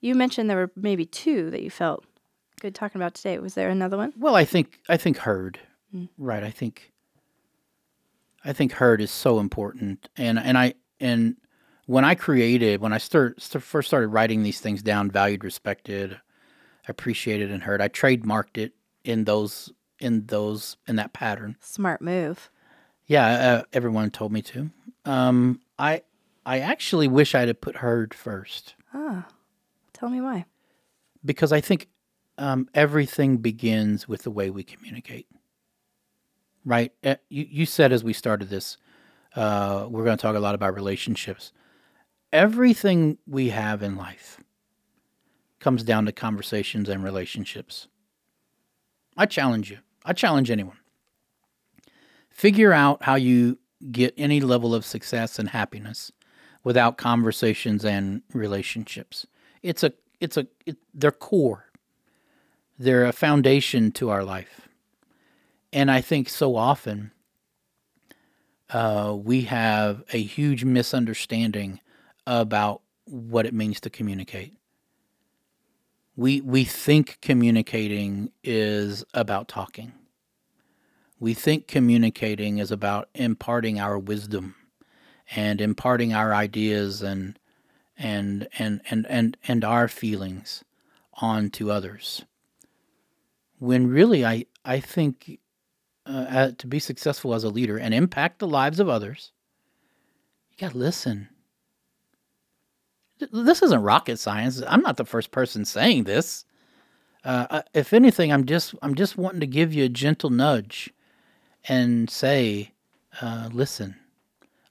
[0.01, 2.05] You mentioned there were maybe two that you felt
[2.61, 3.39] good talking about today.
[3.39, 4.13] Was there another one?
[4.17, 5.59] Well, I think I think heard.
[5.95, 6.09] Mm.
[6.19, 6.43] Right.
[6.43, 6.93] I think
[8.45, 11.37] I think heard is so important, and and I and
[11.87, 16.21] when I created when I start, first started writing these things down, valued, respected,
[16.89, 18.73] appreciated, and heard, I trademarked it
[19.05, 21.57] in those in those in that pattern.
[21.61, 22.51] Smart move.
[23.07, 24.71] Yeah, uh, everyone told me to.
[25.05, 26.03] Um, I
[26.47, 28.75] I actually wish I'd have put heard first.
[28.95, 29.27] Ah,
[29.93, 30.45] tell me why.
[31.25, 31.89] Because I think
[32.39, 35.27] um, everything begins with the way we communicate.
[36.65, 36.93] Right?
[37.05, 38.77] Uh, you you said as we started this,
[39.35, 41.53] uh, we're going to talk a lot about relationships.
[42.33, 44.41] Everything we have in life
[45.61, 47.89] comes down to conversations and relationships.
[49.17, 49.79] I challenge you.
[50.05, 50.79] I challenge anyone.
[52.31, 53.59] Figure out how you
[53.91, 56.11] get any level of success and happiness
[56.65, 59.27] without conversations and relationships.
[59.63, 61.67] It's a it's a it, they're core.
[62.79, 64.69] They're a foundation to our life.
[65.73, 67.13] And I think so often
[68.71, 71.81] uh, we have a huge misunderstanding
[72.27, 74.55] about what it means to communicate.
[76.17, 79.93] We we think communicating is about talking.
[81.19, 84.57] We think communicating is about imparting our wisdom
[85.35, 87.39] and imparting our ideas and
[87.97, 90.65] and and and and, and our feelings
[91.15, 92.25] on to others.
[93.59, 95.39] When really I I think
[96.05, 99.33] uh, to be successful as a leader and impact the lives of others,
[100.51, 101.29] you got to listen
[103.33, 104.63] this isn't rocket science.
[104.67, 106.45] I'm not the first person saying this.
[107.25, 110.93] Uh, if anything, I'm just I'm just wanting to give you a gentle nudge,
[111.69, 112.73] and say,
[113.21, 113.97] uh, listen,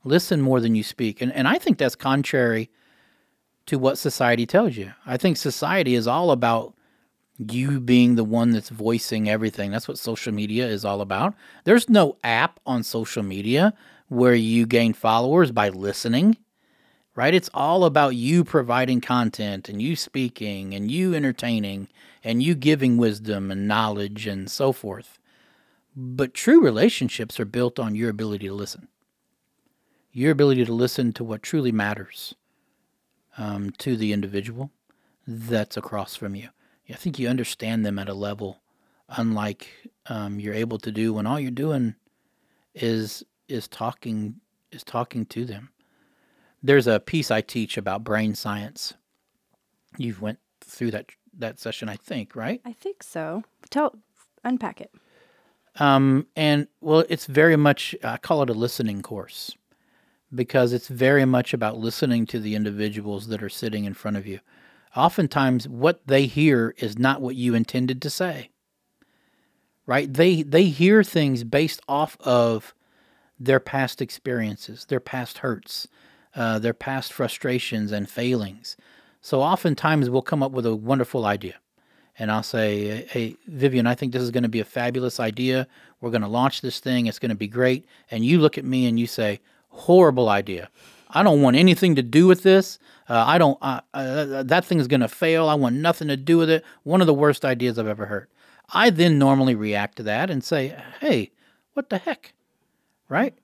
[0.03, 1.21] listen more than you speak.
[1.21, 2.69] And and I think that's contrary
[3.67, 4.91] to what society tells you.
[5.05, 6.73] I think society is all about
[7.37, 9.71] you being the one that's voicing everything.
[9.71, 11.33] That's what social media is all about.
[11.63, 13.73] There's no app on social media
[14.09, 16.37] where you gain followers by listening
[17.15, 17.33] right?
[17.33, 21.89] It's all about you providing content and you speaking and you entertaining
[22.23, 25.17] and you giving wisdom and knowledge and so forth.
[25.95, 28.87] But true relationships are built on your ability to listen,
[30.11, 32.33] your ability to listen to what truly matters
[33.37, 34.71] um, to the individual
[35.27, 36.49] that's across from you.
[36.89, 38.61] I think you understand them at a level
[39.09, 41.95] unlike um, you're able to do when all you're doing
[42.73, 44.35] is is talking
[44.71, 45.70] is talking to them.
[46.63, 48.93] There's a piece I teach about brain science.
[49.97, 51.07] You've went through that
[51.37, 52.61] that session, I think, right?
[52.65, 53.43] I think so.
[53.69, 53.95] Tell
[54.43, 54.91] unpack it.
[55.79, 59.55] Um, and well, it's very much I call it a listening course
[60.33, 64.25] because it's very much about listening to the individuals that are sitting in front of
[64.25, 64.39] you.
[64.95, 68.49] Oftentimes, what they hear is not what you intended to say.
[69.85, 70.11] Right?
[70.13, 72.73] They they hear things based off of
[73.39, 75.87] their past experiences, their past hurts,
[76.35, 78.77] uh, their past frustrations and failings.
[79.21, 81.55] So oftentimes we'll come up with a wonderful idea.
[82.19, 85.67] And I'll say, hey, Vivian, I think this is going to be a fabulous idea.
[86.01, 87.05] We're going to launch this thing.
[87.05, 87.85] It's going to be great.
[88.09, 90.69] And you look at me and you say, horrible idea.
[91.09, 92.79] I don't want anything to do with this.
[93.09, 95.49] Uh, I don't, uh, uh, that thing is going to fail.
[95.49, 96.63] I want nothing to do with it.
[96.83, 98.27] One of the worst ideas I've ever heard.
[98.73, 101.31] I then normally react to that and say, hey,
[101.73, 102.33] what the heck?
[103.09, 103.35] Right?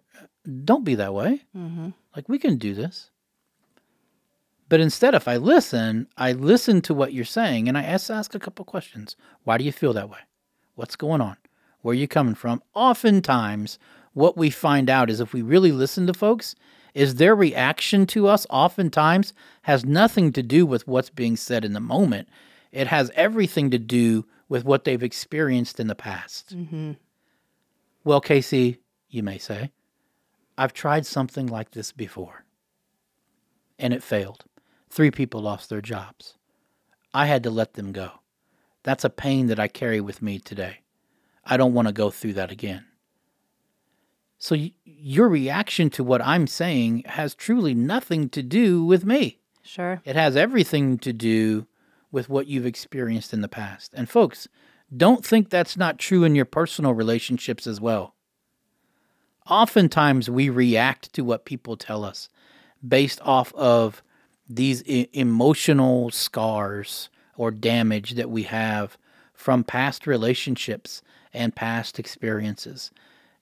[0.64, 1.42] Don't be that way.
[1.56, 1.90] Mm-hmm.
[2.16, 3.10] Like, we can do this.
[4.70, 8.36] But instead, if I listen, I listen to what you're saying and I ask, ask
[8.36, 9.16] a couple questions.
[9.44, 10.20] Why do you feel that way?
[10.76, 11.38] What's going on?
[11.82, 12.62] Where are you coming from?
[12.74, 13.80] Oftentimes,
[14.14, 16.56] what we find out is if we really listen to folks,
[16.94, 19.32] is their reaction to us oftentimes
[19.62, 22.28] has nothing to do with what's being said in the moment.
[22.72, 26.58] It has everything to do with what they've experienced in the past.
[26.58, 26.94] Mm-hmm.
[28.04, 28.80] Well, Casey,
[29.10, 29.72] you may say,
[30.58, 32.46] I've tried something like this before
[33.80, 34.46] and it failed.
[34.90, 36.36] Three people lost their jobs.
[37.14, 38.12] I had to let them go.
[38.84, 40.80] That's a pain that I carry with me today.
[41.44, 42.86] I don't want to go through that again.
[44.38, 49.40] So, y- your reaction to what I'm saying has truly nothing to do with me.
[49.64, 50.02] Sure.
[50.06, 51.68] It has everything to do
[52.12, 53.94] with what you've experienced in the past.
[53.94, 54.48] And, folks,
[54.96, 58.16] don't think that's not true in your personal relationships as well.
[59.50, 62.30] Oftentimes, we react to what people tell us
[62.86, 64.04] based off of
[64.50, 68.98] these emotional scars or damage that we have
[69.34, 71.02] from past relationships
[71.34, 72.92] and past experiences.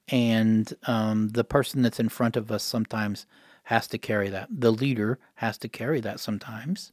[0.10, 3.26] And um, the person that's in front of us sometimes
[3.64, 4.48] has to carry that.
[4.52, 6.92] The leader has to carry that sometimes.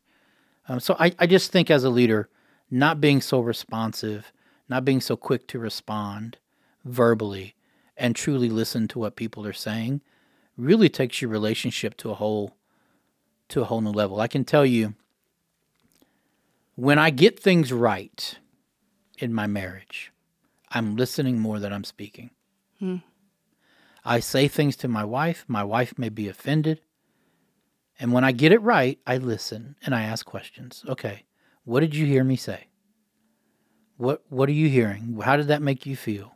[0.68, 2.28] Um, so I, I just think as a leader,
[2.70, 4.32] not being so responsive,
[4.68, 6.38] not being so quick to respond
[6.84, 7.54] verbally,
[7.96, 10.00] and truly listen to what people are saying
[10.56, 12.56] really takes your relationship to a whole
[13.48, 14.20] to a whole new level.
[14.20, 14.94] I can tell you
[16.74, 18.38] when I get things right
[19.18, 20.10] in my marriage,
[20.70, 22.30] I'm listening more than I'm speaking.
[22.78, 22.96] Hmm.
[24.04, 26.80] I say things to my wife, my wife may be offended.
[28.00, 30.84] And when I get it right, I listen and I ask questions.
[30.88, 31.24] Okay,
[31.64, 32.68] what did you hear me say?
[33.96, 35.20] What what are you hearing?
[35.22, 36.31] How did that make you feel?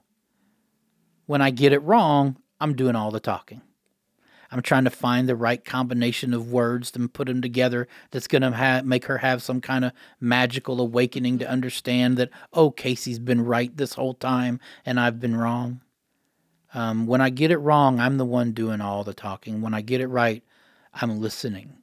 [1.27, 3.62] When I get it wrong, I'm doing all the talking.
[4.51, 8.43] I'm trying to find the right combination of words and put them together that's going
[8.43, 13.18] to ha- make her have some kind of magical awakening to understand that, oh, Casey's
[13.18, 15.81] been right this whole time and I've been wrong.
[16.74, 19.62] Um, when I get it wrong, I'm the one doing all the talking.
[19.62, 20.45] When I get it right,
[20.95, 21.79] I'm listening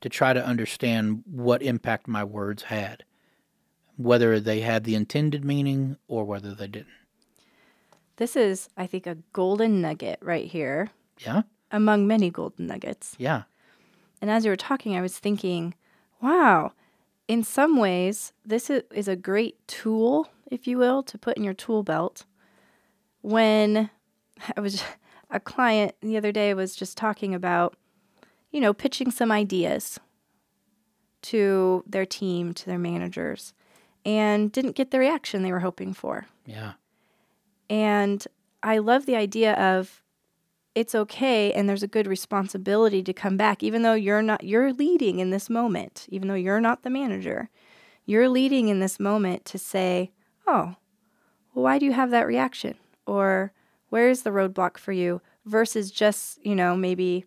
[0.00, 3.04] to try to understand what impact my words had,
[3.96, 6.88] whether they had the intended meaning or whether they didn't.
[8.22, 10.90] This is, I think, a golden nugget right here
[11.26, 11.42] Yeah?
[11.72, 13.16] among many golden nuggets.
[13.18, 13.42] Yeah.
[14.20, 15.74] And as you were talking, I was thinking,
[16.20, 16.70] wow,
[17.26, 21.52] in some ways, this is a great tool, if you will, to put in your
[21.52, 22.24] tool belt.
[23.22, 23.90] When
[24.56, 24.84] I was
[25.30, 27.74] a client the other day was just talking about,
[28.52, 29.98] you know, pitching some ideas
[31.22, 33.52] to their team, to their managers,
[34.04, 36.26] and didn't get the reaction they were hoping for.
[36.46, 36.74] Yeah.
[37.72, 38.28] And
[38.62, 40.02] I love the idea of
[40.74, 44.74] it's okay and there's a good responsibility to come back even though you're not you're
[44.74, 47.48] leading in this moment, even though you're not the manager.
[48.04, 50.12] You're leading in this moment to say,
[50.46, 50.76] "Oh,
[51.54, 52.74] well, why do you have that reaction?"
[53.06, 53.54] or
[53.88, 57.24] "Where is the roadblock for you?" versus just, you know, maybe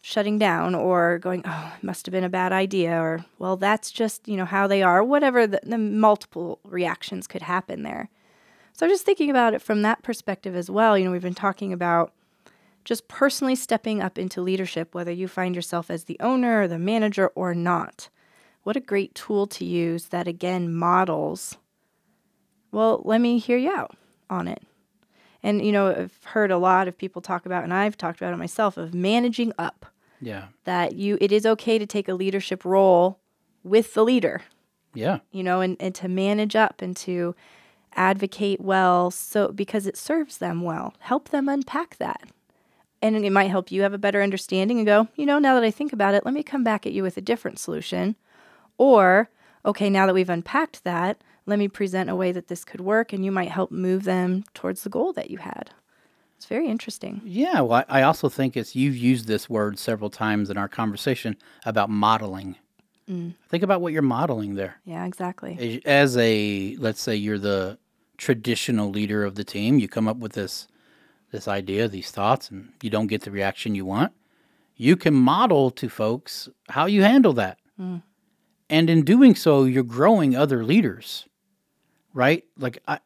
[0.00, 3.92] shutting down or going, "Oh, it must have been a bad idea," or "Well, that's
[3.92, 8.10] just, you know, how they are." Whatever the, the multiple reactions could happen there.
[8.76, 10.98] So just thinking about it from that perspective as well.
[10.98, 12.12] You know, we've been talking about
[12.84, 16.78] just personally stepping up into leadership, whether you find yourself as the owner or the
[16.78, 18.10] manager or not.
[18.64, 21.56] What a great tool to use that again models.
[22.70, 23.96] Well, let me hear you out
[24.28, 24.62] on it.
[25.42, 28.34] And, you know, I've heard a lot of people talk about, and I've talked about
[28.34, 29.86] it myself, of managing up.
[30.20, 30.48] Yeah.
[30.64, 33.20] That you, it is okay to take a leadership role
[33.64, 34.42] with the leader,
[34.92, 35.20] Yeah.
[35.30, 37.34] you know, and, and to manage up and to
[37.96, 40.94] advocate well so because it serves them well.
[41.00, 42.22] Help them unpack that.
[43.02, 45.64] And it might help you have a better understanding and go, you know, now that
[45.64, 48.16] I think about it, let me come back at you with a different solution.
[48.78, 49.30] Or,
[49.64, 53.12] okay, now that we've unpacked that, let me present a way that this could work
[53.12, 55.70] and you might help move them towards the goal that you had.
[56.36, 57.22] It's very interesting.
[57.24, 57.60] Yeah.
[57.60, 61.36] Well, I I also think it's you've used this word several times in our conversation
[61.64, 62.56] about modeling.
[63.08, 63.34] Mm.
[63.48, 64.76] Think about what you're modeling there.
[64.84, 65.80] Yeah, exactly.
[65.86, 67.78] As a let's say you're the
[68.16, 70.68] traditional leader of the team, you come up with this
[71.32, 74.12] this idea, these thoughts, and you don't get the reaction you want.
[74.76, 77.58] You can model to folks how you handle that.
[77.80, 78.02] Mm.
[78.70, 81.26] And in doing so, you're growing other leaders.
[82.14, 82.44] Right?
[82.58, 83.00] Like I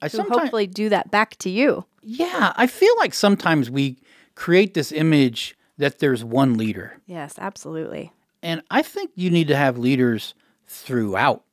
[0.00, 1.84] I To sometimes hopefully do that back to you.
[2.02, 3.98] Yeah, I feel like sometimes we
[4.34, 7.00] create this image that there's one leader.
[7.06, 8.12] Yes, absolutely.
[8.42, 10.34] And I think you need to have leaders
[10.66, 11.44] throughout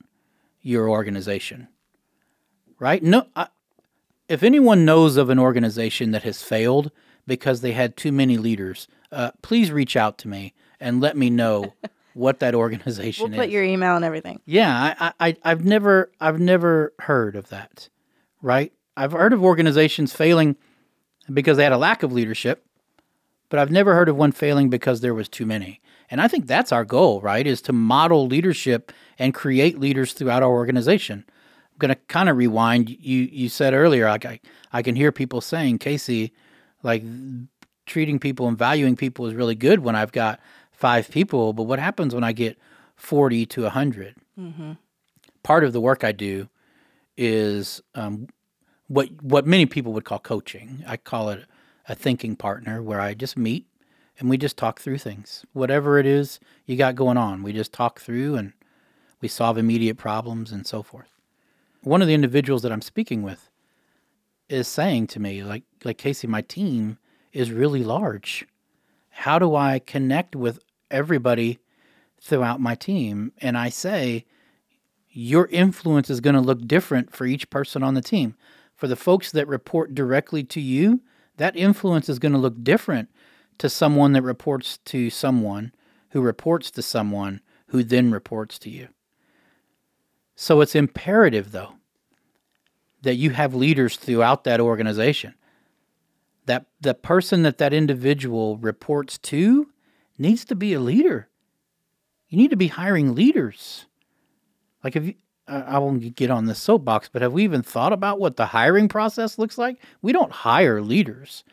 [0.62, 1.68] your organization.
[2.80, 3.04] Right?
[3.04, 3.48] No I,
[4.28, 6.92] if anyone knows of an organization that has failed
[7.26, 11.30] because they had too many leaders, uh, please reach out to me and let me
[11.30, 11.74] know
[12.14, 13.30] what that organization is.
[13.32, 13.54] We'll put is.
[13.54, 14.40] your email and everything.
[14.46, 17.90] Yeah, I, I, I've never, I've never heard of that.
[18.42, 18.72] Right?
[18.96, 20.56] I've heard of organizations failing
[21.32, 22.66] because they had a lack of leadership,
[23.50, 25.82] but I've never heard of one failing because there was too many.
[26.12, 27.46] And I think that's our goal, right?
[27.46, 31.26] Is to model leadership and create leaders throughout our organization.
[31.80, 32.90] Going to kind of rewind.
[32.90, 34.40] You, you said earlier, like I,
[34.72, 36.32] I can hear people saying, Casey,
[36.84, 37.04] like
[37.86, 40.40] treating people and valuing people is really good when I've got
[40.72, 42.58] five people, but what happens when I get
[42.96, 44.16] 40 to 100?
[45.44, 46.50] Part of the work I do
[47.18, 48.28] is um,
[48.88, 50.84] what what many people would call coaching.
[50.88, 51.46] I call it
[51.88, 53.66] a thinking partner, where I just meet
[54.20, 57.42] and we just talk through things, whatever it is you got going on.
[57.42, 58.54] We just talk through and
[59.22, 61.19] we solve immediate problems and so forth.
[61.82, 63.50] One of the individuals that I'm speaking with
[64.50, 66.98] is saying to me, like, like Casey, my team
[67.32, 68.46] is really large.
[69.10, 70.60] How do I connect with
[70.92, 71.60] everybody
[72.22, 73.32] throughout my team?
[73.38, 74.26] And I say,
[75.10, 78.36] your influence is going to look different for each person on the team.
[78.76, 81.02] For the folks that report directly to you,
[81.38, 83.10] that influence is going to look different
[83.58, 85.74] to someone that reports to someone
[86.12, 88.90] who reports to someone who then reports to you.
[90.42, 91.74] So it's imperative, though,
[93.02, 95.36] that you have leaders throughout that organization.
[96.46, 99.68] That the person that that individual reports to
[100.18, 101.28] needs to be a leader.
[102.30, 103.88] You need to be hiring leaders.
[104.82, 105.16] Like, if you,
[105.46, 108.46] I I won't get on this soapbox, but have we even thought about what the
[108.46, 109.78] hiring process looks like?
[110.02, 111.44] We don't hire leaders.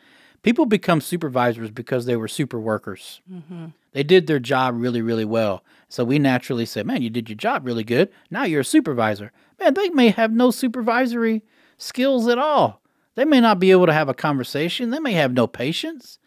[0.43, 3.19] People become supervisors because they were super workers.
[3.29, 3.65] Mm-hmm.
[3.91, 5.61] They did their job really, really well.
[5.89, 8.09] So we naturally say, man, you did your job really good.
[8.29, 9.31] Now you're a supervisor.
[9.59, 11.43] Man, they may have no supervisory
[11.77, 12.81] skills at all.
[13.15, 14.89] They may not be able to have a conversation.
[14.89, 16.19] They may have no patience.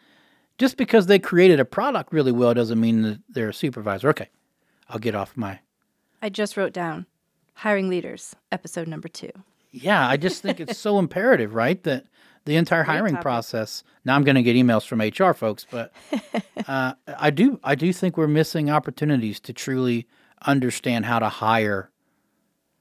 [0.59, 4.09] Just because they created a product really well doesn't mean that they're a supervisor.
[4.11, 4.29] Okay,
[4.89, 5.61] I'll get off my
[6.23, 7.07] I just wrote down
[7.55, 9.31] hiring leaders, episode number two.
[9.71, 11.83] Yeah, I just think it's so imperative, right?
[11.85, 12.05] That
[12.45, 13.23] the entire hiring topic.
[13.23, 13.85] process.
[14.05, 15.93] Now I'm going to get emails from HR folks, but
[16.67, 20.07] uh, I do I do think we're missing opportunities to truly
[20.47, 21.91] understand how to hire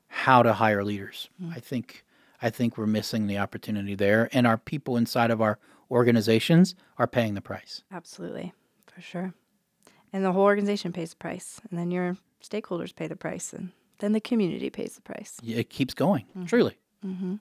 [0.07, 1.29] how to hire leaders.
[1.41, 1.55] Mm.
[1.55, 2.03] I think
[2.41, 5.59] I think we're missing the opportunity there, and our people inside of our
[5.91, 7.83] organizations are paying the price.
[7.91, 8.53] Absolutely,
[8.87, 9.33] for sure.
[10.11, 13.71] And the whole organization pays the price, and then your stakeholders pay the price, and
[13.99, 15.37] then the community pays the price.
[15.45, 16.47] It keeps going, mm.
[16.47, 16.77] truly.
[17.05, 17.35] Mm-hmm.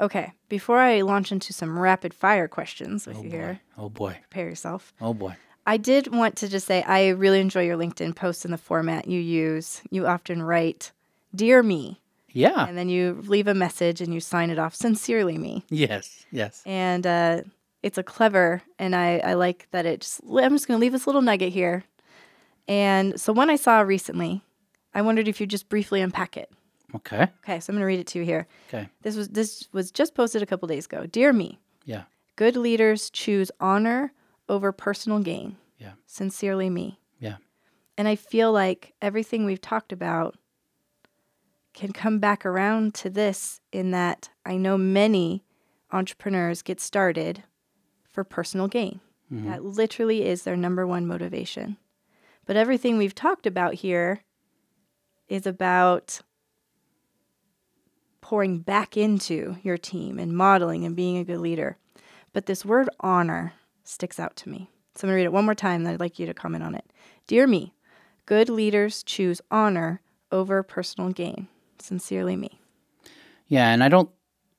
[0.00, 3.36] Okay, before I launch into some rapid fire questions with Oh you boy!
[3.36, 4.12] here, Oh boy!
[4.22, 4.92] prepare yourself.
[5.00, 5.36] Oh boy!
[5.66, 9.06] I did want to just say I really enjoy your LinkedIn posts and the format
[9.06, 9.82] you use.
[9.90, 10.92] You often write,
[11.34, 12.00] Dear me,
[12.32, 12.64] Yeah.
[12.66, 15.64] and then you leave a message and you sign it off, Sincerely me.
[15.68, 16.24] Yes.
[16.32, 16.62] Yes.
[16.64, 17.42] And uh,
[17.82, 20.92] it's a clever, and I, I like that it just, I'm just going to leave
[20.92, 21.84] this little nugget here.
[22.66, 24.42] And so one I saw recently,
[24.94, 26.50] I wondered if you'd just briefly unpack it.
[26.96, 27.22] Okay.
[27.44, 28.46] Okay, so I'm going to read it to you here.
[28.68, 28.88] Okay.
[29.02, 31.06] This was this was just posted a couple days ago.
[31.06, 32.04] Dear me, Yeah.
[32.36, 34.12] good leaders choose honor
[34.48, 35.56] over personal gain.
[35.78, 35.92] Yeah.
[36.06, 36.98] Sincerely me.
[37.18, 37.36] Yeah.
[37.96, 40.36] And I feel like everything we've talked about
[41.72, 45.44] can come back around to this in that I know many
[45.92, 47.44] entrepreneurs get started
[48.08, 49.00] for personal gain.
[49.32, 49.48] Mm-hmm.
[49.48, 51.76] That literally is their number one motivation.
[52.46, 54.22] But everything we've talked about here
[55.28, 56.20] is about
[58.30, 61.76] pouring back into your team and modeling and being a good leader.
[62.32, 64.70] But this word honor sticks out to me.
[64.94, 66.62] So I'm going to read it one more time, and I'd like you to comment
[66.62, 66.84] on it.
[67.26, 67.74] Dear me,
[68.26, 70.00] good leaders choose honor
[70.30, 71.48] over personal gain.
[71.80, 72.60] Sincerely, me.
[73.48, 74.08] Yeah, and I don't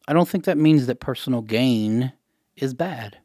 [0.05, 2.11] I don't think that means that personal gain
[2.57, 3.19] is bad.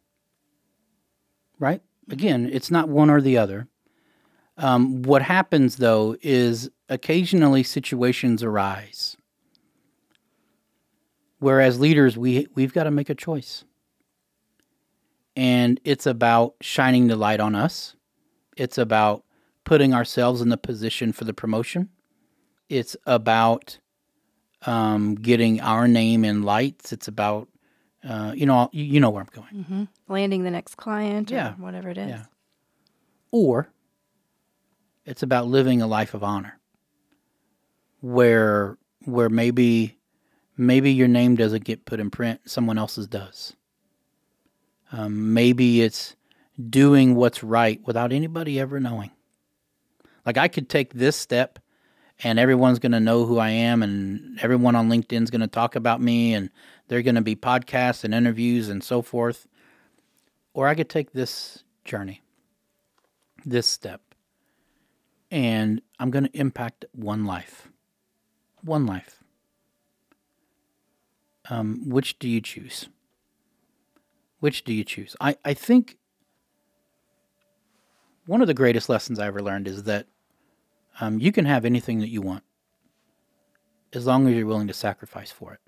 [1.59, 1.83] Right?
[2.09, 3.67] Again, it's not one or the other.
[4.57, 9.17] Um, what happens though is occasionally situations arise.
[11.39, 13.65] Whereas leaders, we we've got to make a choice.
[15.37, 17.95] And it's about shining the light on us.
[18.57, 19.23] It's about
[19.65, 21.91] putting ourselves in the position for the promotion.
[22.71, 23.79] It's about
[24.65, 26.91] um, getting our name in lights.
[26.93, 27.49] It's about,
[28.03, 29.89] uh, you know, you, you know where I'm going.
[30.09, 31.51] Landing the next client Yeah.
[31.51, 32.09] or whatever it is.
[32.09, 32.25] Yeah.
[33.31, 33.69] Or
[35.05, 36.59] it's about living a life of honor,
[38.01, 39.96] where where maybe
[40.57, 43.55] maybe your name doesn't get put in print, someone else's does.
[44.93, 46.17] Um, maybe it's
[46.71, 49.11] doing what's right without anybody ever knowing.
[50.25, 51.59] Like I could take this step
[52.23, 55.77] and everyone's going to know who I am, and everyone on LinkedIn's going to talk
[55.77, 56.51] about me, and
[56.89, 59.47] there are going to be podcasts and interviews and so forth.
[60.55, 62.23] Or I could take this journey,
[63.45, 64.01] this step,
[65.31, 67.69] and I'm going to impact one life.
[68.63, 69.16] One life.
[71.49, 72.89] Um, which do you choose?
[74.41, 75.17] Which do you choose?
[75.21, 75.99] I, I think
[78.27, 80.07] one of the greatest lessons I ever learned is that
[81.01, 82.43] um, you can have anything that you want
[83.93, 85.61] as long as you're willing to sacrifice for it.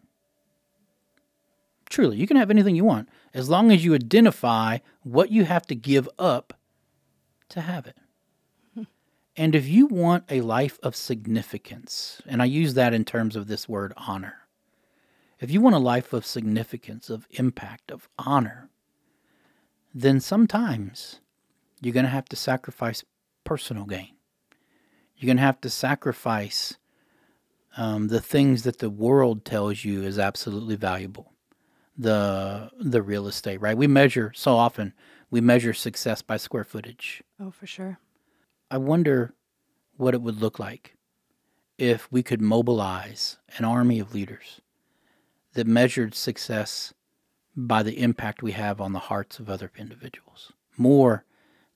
[1.88, 5.66] Truly, you can have anything you want as long as you identify what you have
[5.68, 6.54] to give up
[7.48, 7.96] to have it.
[9.36, 13.46] And if you want a life of significance, and I use that in terms of
[13.46, 14.47] this word honor,
[15.40, 18.70] if you want a life of significance, of impact, of honor,
[19.94, 21.20] then sometimes
[21.80, 23.04] you're going to have to sacrifice
[23.44, 24.10] personal gain.
[25.16, 26.76] You're going to have to sacrifice
[27.76, 31.32] um, the things that the world tells you is absolutely valuable.
[32.00, 33.76] The the real estate, right?
[33.76, 34.94] We measure so often
[35.30, 37.22] we measure success by square footage.
[37.40, 37.98] Oh, for sure.
[38.70, 39.34] I wonder
[39.96, 40.96] what it would look like
[41.76, 44.60] if we could mobilize an army of leaders
[45.54, 46.92] that measured success
[47.56, 51.24] by the impact we have on the hearts of other individuals more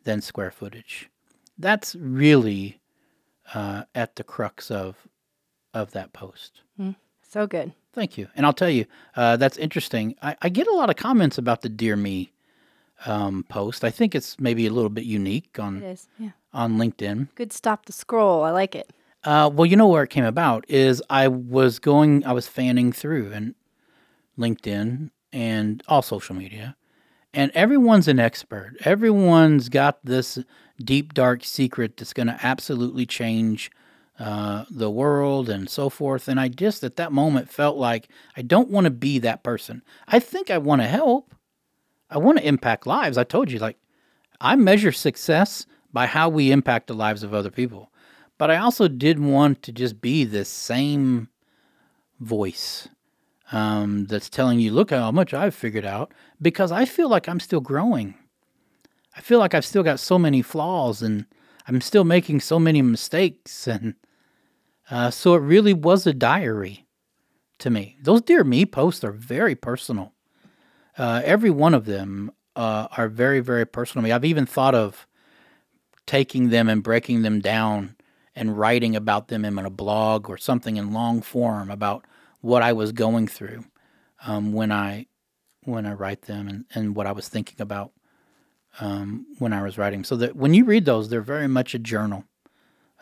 [0.04, 1.10] than square footage.
[1.58, 2.80] That's really
[3.54, 4.96] uh, at the crux of
[5.74, 6.60] of that post.
[7.28, 7.72] So good.
[7.94, 8.28] Thank you.
[8.36, 8.84] And I'll tell you,
[9.16, 10.14] uh, that's interesting.
[10.20, 12.30] I, I get a lot of comments about the Dear Me
[13.06, 13.84] um, post.
[13.84, 16.08] I think it's maybe a little bit unique on is.
[16.18, 16.32] Yeah.
[16.52, 17.28] on LinkedIn.
[17.34, 18.42] Good stop the scroll.
[18.42, 18.90] I like it.
[19.24, 22.92] Uh, well, you know where it came about is I was going, I was fanning
[22.92, 23.54] through and
[24.38, 26.76] LinkedIn and all social media,
[27.32, 28.74] and everyone's an expert.
[28.84, 30.38] Everyone's got this
[30.82, 33.70] deep, dark secret that's going to absolutely change
[34.18, 36.28] uh, the world and so forth.
[36.28, 39.82] And I just at that moment felt like I don't want to be that person.
[40.06, 41.34] I think I want to help.
[42.10, 43.16] I want to impact lives.
[43.16, 43.78] I told you, like,
[44.40, 47.90] I measure success by how we impact the lives of other people.
[48.36, 51.28] But I also did want to just be this same
[52.20, 52.88] voice
[53.52, 57.40] um, that's telling you, look how much I've figured out, because I feel like I'm
[57.40, 58.14] still growing.
[59.14, 61.26] I feel like I've still got so many flaws and
[61.68, 63.68] I'm still making so many mistakes.
[63.68, 63.94] And
[64.90, 66.86] uh, so it really was a diary
[67.58, 67.96] to me.
[68.02, 70.14] Those Dear Me posts are very personal.
[70.96, 74.12] Uh, every one of them uh, are very, very personal to me.
[74.12, 75.06] I've even thought of
[76.06, 77.96] taking them and breaking them down
[78.34, 82.06] and writing about them in a blog or something in long form about
[82.42, 83.64] what I was going through
[84.26, 85.06] um, when I
[85.64, 87.92] when I write them and, and what I was thinking about
[88.80, 90.04] um, when I was writing.
[90.04, 92.24] So that when you read those, they're very much a journal,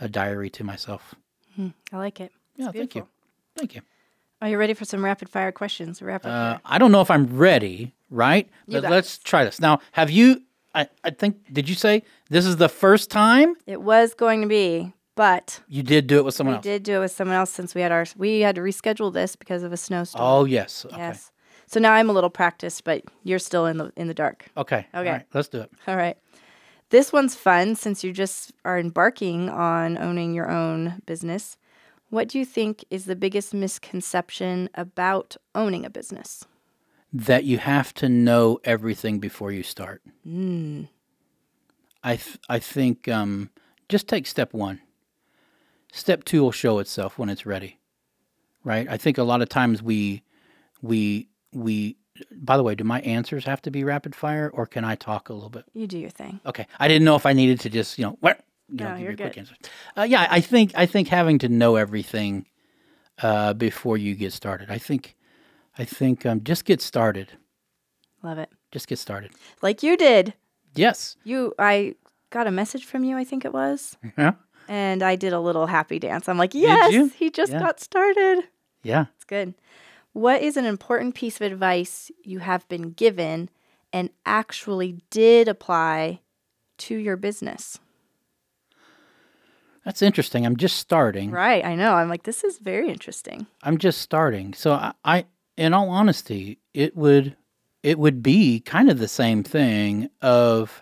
[0.00, 1.14] a diary to myself.
[1.58, 2.32] I like it.
[2.56, 3.06] Yeah, It's thank you,
[3.56, 3.82] thank you.
[4.42, 6.00] Are you ready for some rapid fire questions?
[6.00, 6.58] Wrap up Uh.
[6.64, 8.48] I don't know if I'm ready, right?
[8.66, 9.60] You But let's try this.
[9.60, 10.42] Now, have you?
[10.74, 14.46] I, I think did you say this is the first time It was going to
[14.46, 16.62] be, but you did do it with someone we else?
[16.62, 19.36] did do it with someone else since we had our we had to reschedule this
[19.36, 20.24] because of a snowstorm.
[20.24, 20.86] Oh yes.
[20.86, 20.96] Okay.
[20.96, 21.30] yes.
[21.66, 24.46] So now I'm a little practiced, but you're still in the in the dark.
[24.56, 24.86] Okay.
[24.94, 25.10] Okay.
[25.10, 25.70] right, let's do it.
[25.86, 26.16] All right.
[26.88, 31.58] This one's fun since you just are embarking on owning your own business.
[32.08, 36.46] What do you think is the biggest misconception about owning a business?
[37.12, 40.00] that you have to know everything before you start.
[40.24, 40.88] Mm.
[42.04, 43.50] I th- I think um,
[43.88, 44.80] just take step one.
[45.92, 47.78] Step two will show itself when it's ready,
[48.64, 48.86] right?
[48.88, 50.22] I think a lot of times we
[50.82, 51.96] we we.
[52.32, 55.30] By the way, do my answers have to be rapid fire, or can I talk
[55.30, 55.64] a little bit?
[55.72, 56.38] You do your thing.
[56.44, 58.90] Okay, I didn't know if I needed to just you know what you know, No,
[58.96, 59.40] give you're you a quick good.
[59.40, 59.54] answer.
[59.96, 62.46] Uh, yeah, I think I think having to know everything
[63.22, 64.70] uh, before you get started.
[64.70, 65.16] I think
[65.78, 67.32] I think um, just get started.
[68.22, 68.50] Love it.
[68.70, 69.32] Just get started.
[69.62, 70.34] Like you did.
[70.74, 71.16] Yes.
[71.24, 71.94] You, I
[72.28, 73.96] got a message from you, I think it was.
[74.16, 74.32] Yeah.
[74.70, 76.28] And I did a little happy dance.
[76.28, 77.58] I'm like, yes, he just Yeah.
[77.58, 78.44] got started.
[78.84, 79.06] Yeah.
[79.16, 79.54] It's good.
[80.12, 83.50] What is an important piece of advice you have been given
[83.92, 86.20] and actually did apply
[86.78, 87.80] to your business?
[89.84, 90.46] That's interesting.
[90.46, 91.32] I'm just starting.
[91.32, 91.64] Right.
[91.64, 91.94] I know.
[91.94, 93.48] I'm like, this is very interesting.
[93.64, 94.54] I'm just starting.
[94.54, 95.24] So I, I
[95.56, 97.36] in all honesty, it would
[97.82, 100.80] it would be kind of the same thing of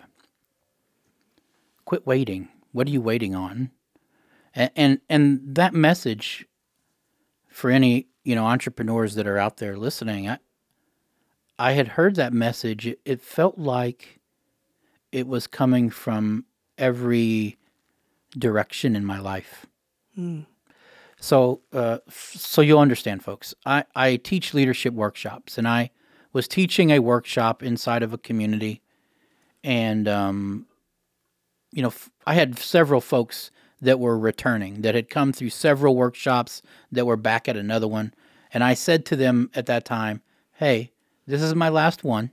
[1.85, 2.49] quit waiting.
[2.71, 3.71] What are you waiting on?
[4.59, 6.45] And and, and that message
[7.47, 10.37] for any, you know, entrepreneurs that are out there listening, I
[11.57, 12.85] I had heard that message.
[12.85, 14.19] It, it felt like
[15.11, 16.45] it was coming from
[16.77, 17.57] every
[18.37, 19.65] direction in my life.
[21.19, 23.53] So, uh, f- so you'll understand, folks.
[23.65, 25.91] I, I teach leadership workshops, and I
[26.33, 28.81] was teaching a workshop inside of a community,
[29.63, 30.67] and um,
[31.71, 35.95] you know, f- I had several folks that were returning that had come through several
[35.95, 36.61] workshops
[36.91, 38.13] that were back at another one,
[38.53, 40.21] and I said to them at that time,
[40.53, 40.91] "Hey,
[41.25, 42.31] this is my last one.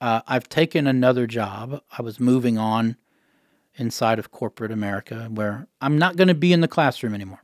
[0.00, 1.82] Uh, I've taken another job.
[1.96, 2.96] I was moving on."
[3.78, 7.42] inside of corporate America where I'm not going to be in the classroom anymore.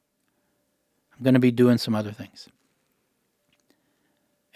[1.17, 2.49] I'm going to be doing some other things.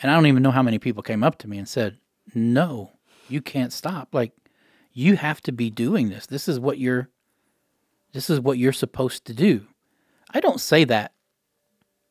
[0.00, 1.98] And I don't even know how many people came up to me and said,
[2.34, 2.92] "No,
[3.28, 4.08] you can't stop.
[4.12, 4.32] Like
[4.92, 6.26] you have to be doing this.
[6.26, 7.08] This is what you're
[8.16, 9.66] this is what you're supposed to do."
[10.30, 11.12] I don't say that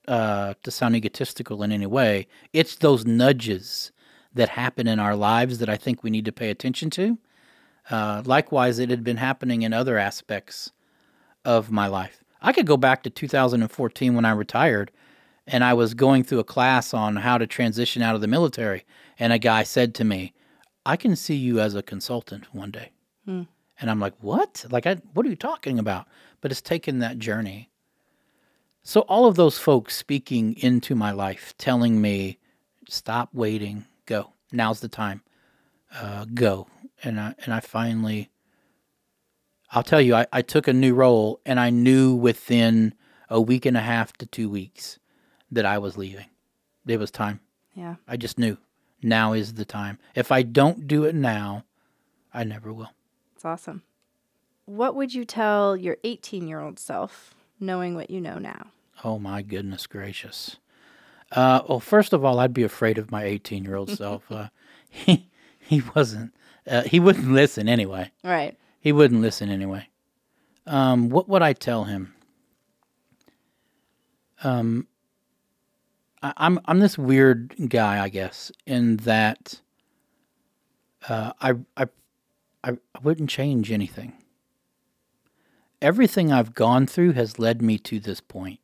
[0.07, 2.27] uh, to sound egotistical in any way.
[2.53, 3.91] It's those nudges
[4.33, 7.17] that happen in our lives that I think we need to pay attention to.
[7.89, 10.71] Uh, likewise, it had been happening in other aspects
[11.43, 12.23] of my life.
[12.41, 14.91] I could go back to 2014 when I retired
[15.47, 18.83] and I was going through a class on how to transition out of the military.
[19.19, 20.33] And a guy said to me,
[20.85, 22.91] I can see you as a consultant one day.
[23.79, 24.65] And I'm like, what?
[24.69, 26.07] Like, I, what are you talking about?
[26.41, 27.69] But it's taken that journey.
[28.83, 32.37] So, all of those folks speaking into my life, telling me,
[32.87, 34.33] stop waiting, go.
[34.51, 35.23] Now's the time.
[35.93, 36.67] Uh, go.
[37.03, 38.29] And I, and I finally,
[39.71, 42.93] I'll tell you, I, I took a new role and I knew within
[43.29, 44.99] a week and a half to two weeks
[45.51, 46.27] that I was leaving.
[46.85, 47.39] It was time.
[47.73, 47.95] Yeah.
[48.07, 48.57] I just knew
[49.01, 49.99] now is the time.
[50.13, 51.65] If I don't do it now,
[52.33, 52.91] I never will.
[53.35, 53.83] It's awesome.
[54.65, 58.67] What would you tell your 18 year old self knowing what you know now?
[59.03, 60.57] Oh my goodness gracious.
[61.31, 64.31] Uh, well, first of all, I'd be afraid of my 18 year old self.
[64.31, 64.47] Uh,
[64.89, 65.29] he
[65.59, 66.33] he wasn't.
[66.67, 68.11] Uh, he wouldn't listen anyway.
[68.23, 68.57] Right.
[68.79, 69.87] He wouldn't listen anyway.
[70.65, 72.13] Um, what would I tell him?
[74.43, 74.87] Um,
[76.23, 79.61] I, I'm I'm this weird guy, I guess, in that
[81.07, 81.87] uh, I, I
[82.65, 84.13] I I wouldn't change anything.
[85.81, 88.59] Everything I've gone through has led me to this point.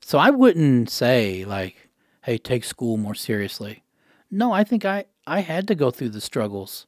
[0.00, 1.90] So I wouldn't say like,
[2.22, 3.82] "Hey, take school more seriously."
[4.30, 6.86] No, I think I I had to go through the struggles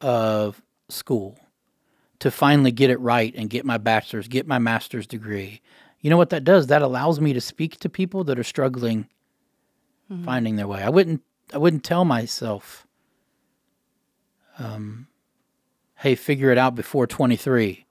[0.00, 1.38] of school
[2.18, 5.60] to finally get it right and get my bachelor's, get my master's degree.
[6.00, 6.66] You know what that does?
[6.66, 9.08] That allows me to speak to people that are struggling
[10.24, 10.82] finding their way.
[10.82, 11.22] I wouldn't
[11.52, 12.86] I wouldn't tell myself
[14.58, 15.06] um
[15.98, 17.84] hey, figure it out before 23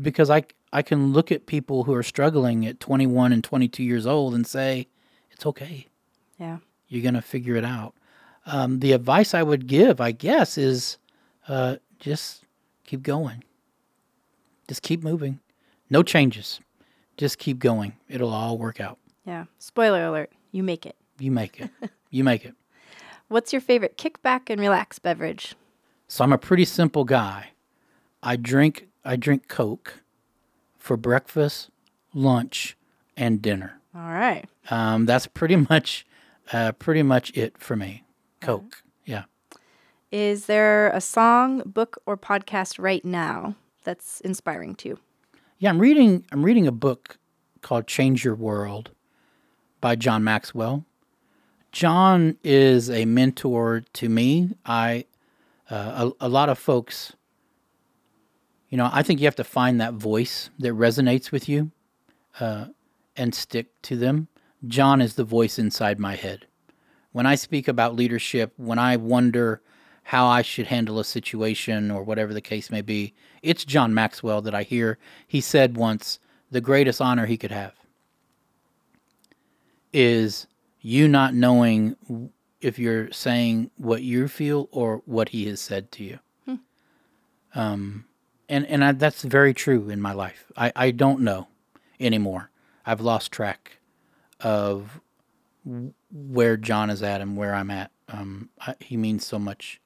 [0.00, 4.06] because I I can look at people who are struggling at 21 and 22 years
[4.06, 4.86] old and say
[5.32, 5.86] it's okay.
[6.38, 6.58] Yeah.
[6.86, 7.94] You're going to figure it out.
[8.46, 10.98] Um, the advice I would give, I guess, is
[11.48, 12.44] uh, just
[12.84, 13.42] keep going.
[14.68, 15.40] Just keep moving.
[15.90, 16.60] No changes.
[17.16, 17.94] Just keep going.
[18.08, 18.98] It'll all work out.
[19.26, 19.46] Yeah.
[19.58, 20.30] Spoiler alert.
[20.52, 20.94] You make it.
[21.18, 21.70] You make it.
[22.10, 22.54] you make it.
[23.28, 25.54] What's your favorite kickback and relax beverage?
[26.10, 27.50] So I'm a pretty simple guy.
[28.20, 30.02] I drink I drink Coke
[30.76, 31.70] for breakfast,
[32.12, 32.76] lunch,
[33.16, 33.80] and dinner.
[33.94, 34.44] All right.
[34.72, 36.04] Um, that's pretty much
[36.52, 38.02] uh, pretty much it for me.
[38.40, 38.82] Coke.
[39.06, 39.22] Yeah.
[40.10, 43.54] Is there a song, book, or podcast right now
[43.84, 44.98] that's inspiring to you?
[45.60, 47.18] Yeah, I'm reading I'm reading a book
[47.62, 48.90] called Change Your World
[49.80, 50.84] by John Maxwell.
[51.70, 54.56] John is a mentor to me.
[54.66, 55.04] I
[55.70, 57.14] uh, a, a lot of folks,
[58.68, 61.70] you know, I think you have to find that voice that resonates with you,
[62.38, 62.66] uh,
[63.16, 64.28] and stick to them.
[64.66, 66.46] John is the voice inside my head.
[67.12, 69.60] When I speak about leadership, when I wonder
[70.04, 74.42] how I should handle a situation or whatever the case may be, it's John Maxwell
[74.42, 74.98] that I hear.
[75.26, 76.18] He said once,
[76.50, 77.74] the greatest honor he could have
[79.92, 80.46] is
[80.80, 81.96] you not knowing
[82.60, 86.18] if you're saying what you feel or what he has said to you.
[87.54, 88.04] Um,
[88.48, 90.50] and and I, that's very true in my life.
[90.56, 91.48] I, I don't know
[91.98, 92.50] anymore.
[92.86, 93.78] I've lost track
[94.40, 95.00] of
[96.12, 97.90] where John is at and where I'm at.
[98.08, 99.80] Um, I, he means so much.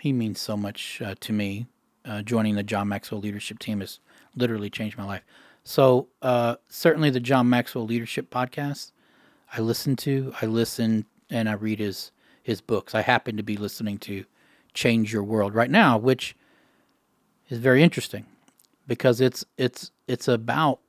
[0.00, 1.66] He means so much uh, to me.
[2.04, 3.98] Uh, joining the John Maxwell leadership team has
[4.36, 5.24] literally changed my life.
[5.64, 8.92] So uh, certainly the John Maxwell Leadership Podcast,
[9.52, 10.32] I listen to.
[10.40, 12.12] I listen and I read his
[12.42, 12.94] his books.
[12.94, 14.24] I happen to be listening to
[14.72, 16.36] Change Your World right now, which
[17.48, 18.26] is very interesting
[18.86, 20.80] because it's it's it's about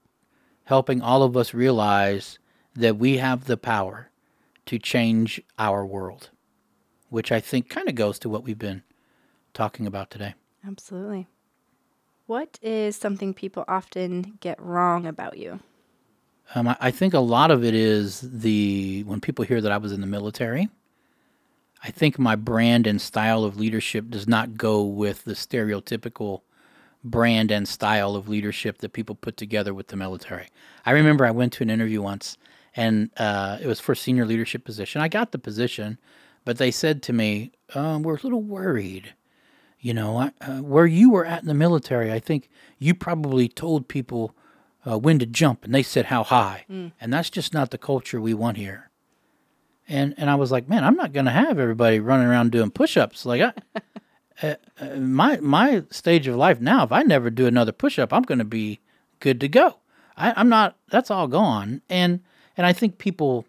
[0.65, 2.39] helping all of us realize
[2.75, 4.09] that we have the power
[4.67, 6.29] to change our world,
[7.09, 8.83] which I think kind of goes to what we've been
[9.53, 10.35] talking about today.
[10.65, 11.27] Absolutely.
[12.27, 15.61] What is something people often get wrong about you?
[16.55, 19.91] Um, I, think a lot of it is the when people hear that I was
[19.91, 20.69] in the military.
[21.83, 26.41] I think my brand and style of leadership does not go with the stereotypical
[27.03, 30.47] brand and style of leadership that people put together with the military.
[30.85, 32.37] I remember I went to an interview once,
[32.75, 35.01] and uh, it was for a senior leadership position.
[35.01, 35.97] I got the position,
[36.45, 39.13] but they said to me, um, "We're a little worried."
[39.79, 42.49] You know, uh, where you were at in the military, I think
[42.79, 44.35] you probably told people
[44.87, 46.65] uh, when to jump, and they said how high,
[47.01, 48.89] and that's just not the culture we want here.
[49.87, 53.25] And and I was like, man, I'm not gonna have everybody running around doing push-ups.
[53.25, 53.53] Like, I,
[54.47, 58.23] uh, uh, my my stage of life now, if I never do another push-up, I'm
[58.23, 58.79] gonna be
[59.19, 59.77] good to go.
[60.15, 60.77] I, I'm not.
[60.89, 61.81] That's all gone.
[61.89, 62.21] And
[62.55, 63.45] and I think people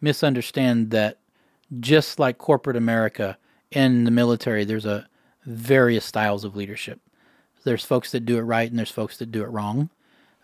[0.00, 1.18] misunderstand that
[1.80, 3.38] just like corporate America
[3.70, 5.08] in the military, there's a
[5.46, 7.00] various styles of leadership.
[7.64, 9.88] There's folks that do it right, and there's folks that do it wrong.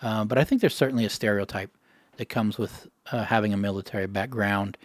[0.00, 1.70] Uh, but I think there's certainly a stereotype
[2.16, 4.76] that comes with uh, having a military background,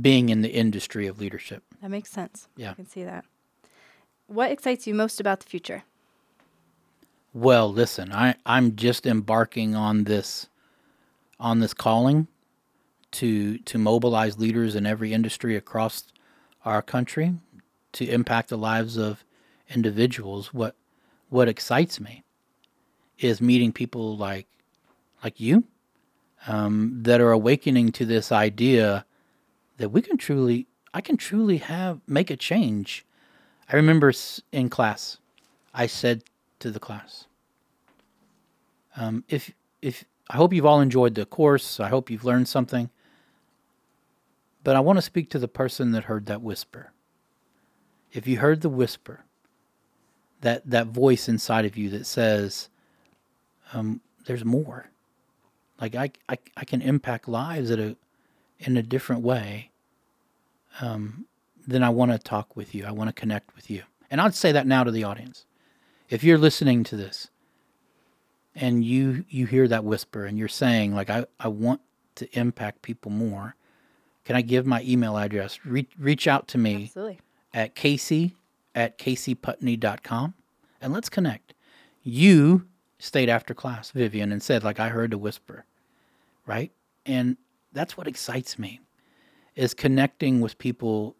[0.00, 1.62] being in the industry of leadership.
[1.82, 2.48] That makes sense.
[2.56, 2.72] Yeah.
[2.72, 3.24] I can see that.
[4.26, 5.84] What excites you most about the future?
[7.32, 10.48] Well, listen, I, I'm just embarking on this
[11.40, 12.26] on this calling
[13.12, 16.04] to to mobilize leaders in every industry across
[16.64, 17.34] our country
[17.92, 19.24] to impact the lives of
[19.68, 20.52] individuals.
[20.52, 20.74] What
[21.28, 22.24] what excites me
[23.18, 24.46] is meeting people like
[25.22, 25.64] like you
[26.46, 29.04] um, that are awakening to this idea
[29.78, 33.04] that we can truly I can truly have make a change.
[33.70, 34.12] I remember
[34.52, 35.18] in class,
[35.74, 36.24] I said
[36.60, 37.26] to the class,
[38.96, 42.90] um, if if I hope you've all enjoyed the course, I hope you've learned something.
[44.64, 46.92] But I want to speak to the person that heard that whisper.
[48.12, 49.24] If you heard the whisper,
[50.40, 52.68] that that voice inside of you that says,
[53.72, 54.90] um, "There's more,"
[55.80, 57.96] like I, I I can impact lives at a
[58.58, 59.70] in a different way.
[60.80, 61.26] Um,
[61.66, 62.84] then I want to talk with you.
[62.86, 63.82] I want to connect with you.
[64.10, 65.44] And I'd say that now to the audience.
[66.08, 67.28] If you're listening to this
[68.54, 71.80] and you you hear that whisper and you're saying like I, I want
[72.16, 73.54] to impact people more,
[74.24, 75.64] can I give my email address?
[75.64, 77.20] Reach, reach out to me Absolutely.
[77.52, 78.34] at casey
[78.74, 80.34] at caseyputney.com
[80.80, 81.54] and let's connect.
[82.02, 82.66] You
[82.98, 85.64] stayed after class, Vivian, and said, like, I heard a whisper,
[86.46, 86.72] right?
[87.06, 87.36] And
[87.72, 88.80] that's what excites me
[89.54, 91.16] is connecting with people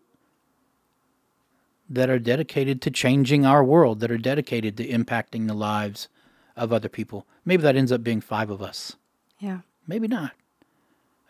[1.90, 6.08] that are dedicated to changing our world, that are dedicated to impacting the lives
[6.56, 7.26] of other people.
[7.44, 8.96] Maybe that ends up being five of us.
[9.38, 9.60] Yeah.
[9.86, 10.32] Maybe not.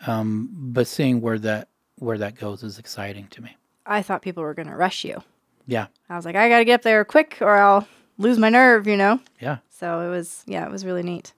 [0.06, 3.56] Um, but seeing where that where that goes is exciting to me.
[3.84, 5.22] I thought people were going to rush you.
[5.66, 5.86] Yeah.
[6.08, 7.88] I was like, I got to get up there quick or I'll
[8.18, 9.20] lose my nerve, you know?
[9.40, 9.58] Yeah.
[9.78, 11.32] So it was, yeah, it was really neat.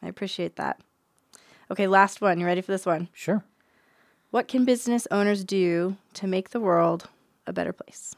[0.00, 0.78] I appreciate that.
[1.72, 2.38] Okay, last one.
[2.38, 3.08] You ready for this one?
[3.12, 3.42] Sure.
[4.30, 7.08] What can business owners do to make the world
[7.48, 8.14] a better place?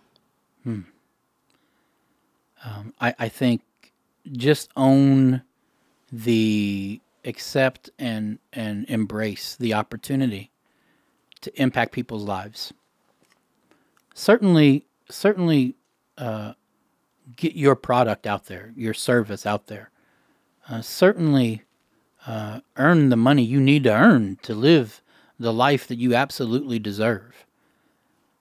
[0.66, 0.84] Um,
[3.00, 3.62] I, I think
[4.30, 5.42] just own
[6.12, 10.50] the accept and and embrace the opportunity
[11.40, 12.74] to impact people's lives.
[14.14, 15.76] Certainly, certainly,
[16.18, 16.52] uh,
[17.36, 19.90] get your product out there, your service out there.
[20.68, 21.62] Uh, certainly,
[22.26, 25.02] uh, earn the money you need to earn to live
[25.38, 27.46] the life that you absolutely deserve.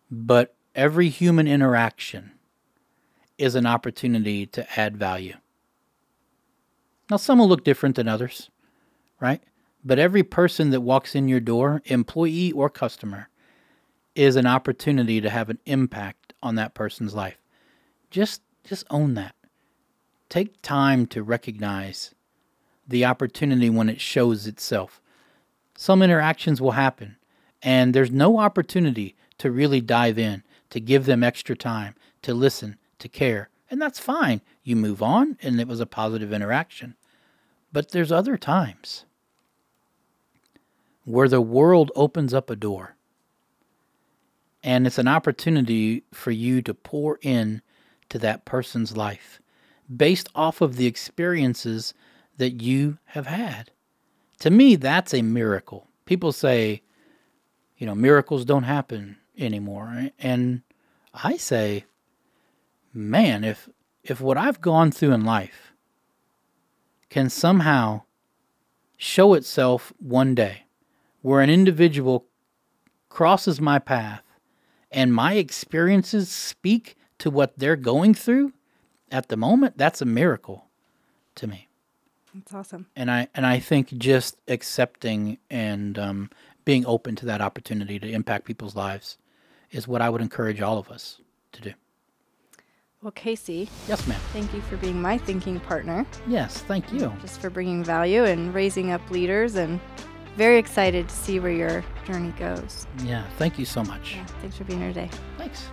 [0.09, 2.31] But every human interaction
[3.37, 5.35] is an opportunity to add value.
[7.09, 8.49] Now, some will look different than others,
[9.19, 9.41] right?
[9.83, 13.29] But every person that walks in your door, employee or customer,
[14.13, 17.37] is an opportunity to have an impact on that person's life.
[18.11, 19.35] Just just own that.
[20.29, 22.13] Take time to recognize
[22.87, 25.01] the opportunity when it shows itself.
[25.75, 27.17] Some interactions will happen
[27.61, 32.77] and there's no opportunity to really dive in, to give them extra time, to listen,
[32.99, 33.49] to care.
[33.69, 34.41] And that's fine.
[34.63, 36.95] You move on and it was a positive interaction.
[37.71, 39.05] But there's other times
[41.05, 42.95] where the world opens up a door
[44.63, 47.61] and it's an opportunity for you to pour in
[48.11, 49.41] to that person's life
[49.93, 51.93] based off of the experiences
[52.37, 53.71] that you have had.
[54.39, 55.87] To me, that's a miracle.
[56.05, 56.81] People say,
[57.77, 60.09] you know, miracles don't happen anymore.
[60.19, 60.61] And
[61.13, 61.85] I say,
[62.93, 63.69] man, if
[64.03, 65.73] if what I've gone through in life
[67.09, 68.01] can somehow
[68.97, 70.63] show itself one day
[71.21, 72.25] where an individual
[73.09, 74.23] crosses my path
[74.91, 78.53] and my experiences speak to what they're going through
[79.11, 80.65] at the moment, that's a miracle
[81.35, 81.67] to me.
[82.33, 82.87] That's awesome.
[82.95, 86.29] And I and I think just accepting and um,
[86.65, 89.17] being open to that opportunity to impact people's lives
[89.71, 91.19] is what I would encourage all of us
[91.51, 91.73] to do.
[93.01, 94.19] Well, Casey, Yes, ma'am.
[94.31, 97.11] thank you for being my thinking partner, Yes, thank you.
[97.21, 99.79] just for bringing value and raising up leaders, and
[100.37, 102.85] very excited to see where your journey goes.
[103.03, 104.15] Yeah, thank you so much.
[104.15, 105.09] Yeah, thanks for being here today.
[105.37, 105.67] Thanks.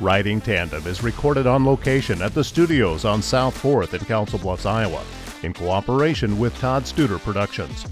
[0.00, 4.64] Riding Tandem is recorded on location at the studios on South 4th in Council Bluffs,
[4.64, 5.02] Iowa,
[5.42, 7.84] in cooperation with Todd Studer Productions.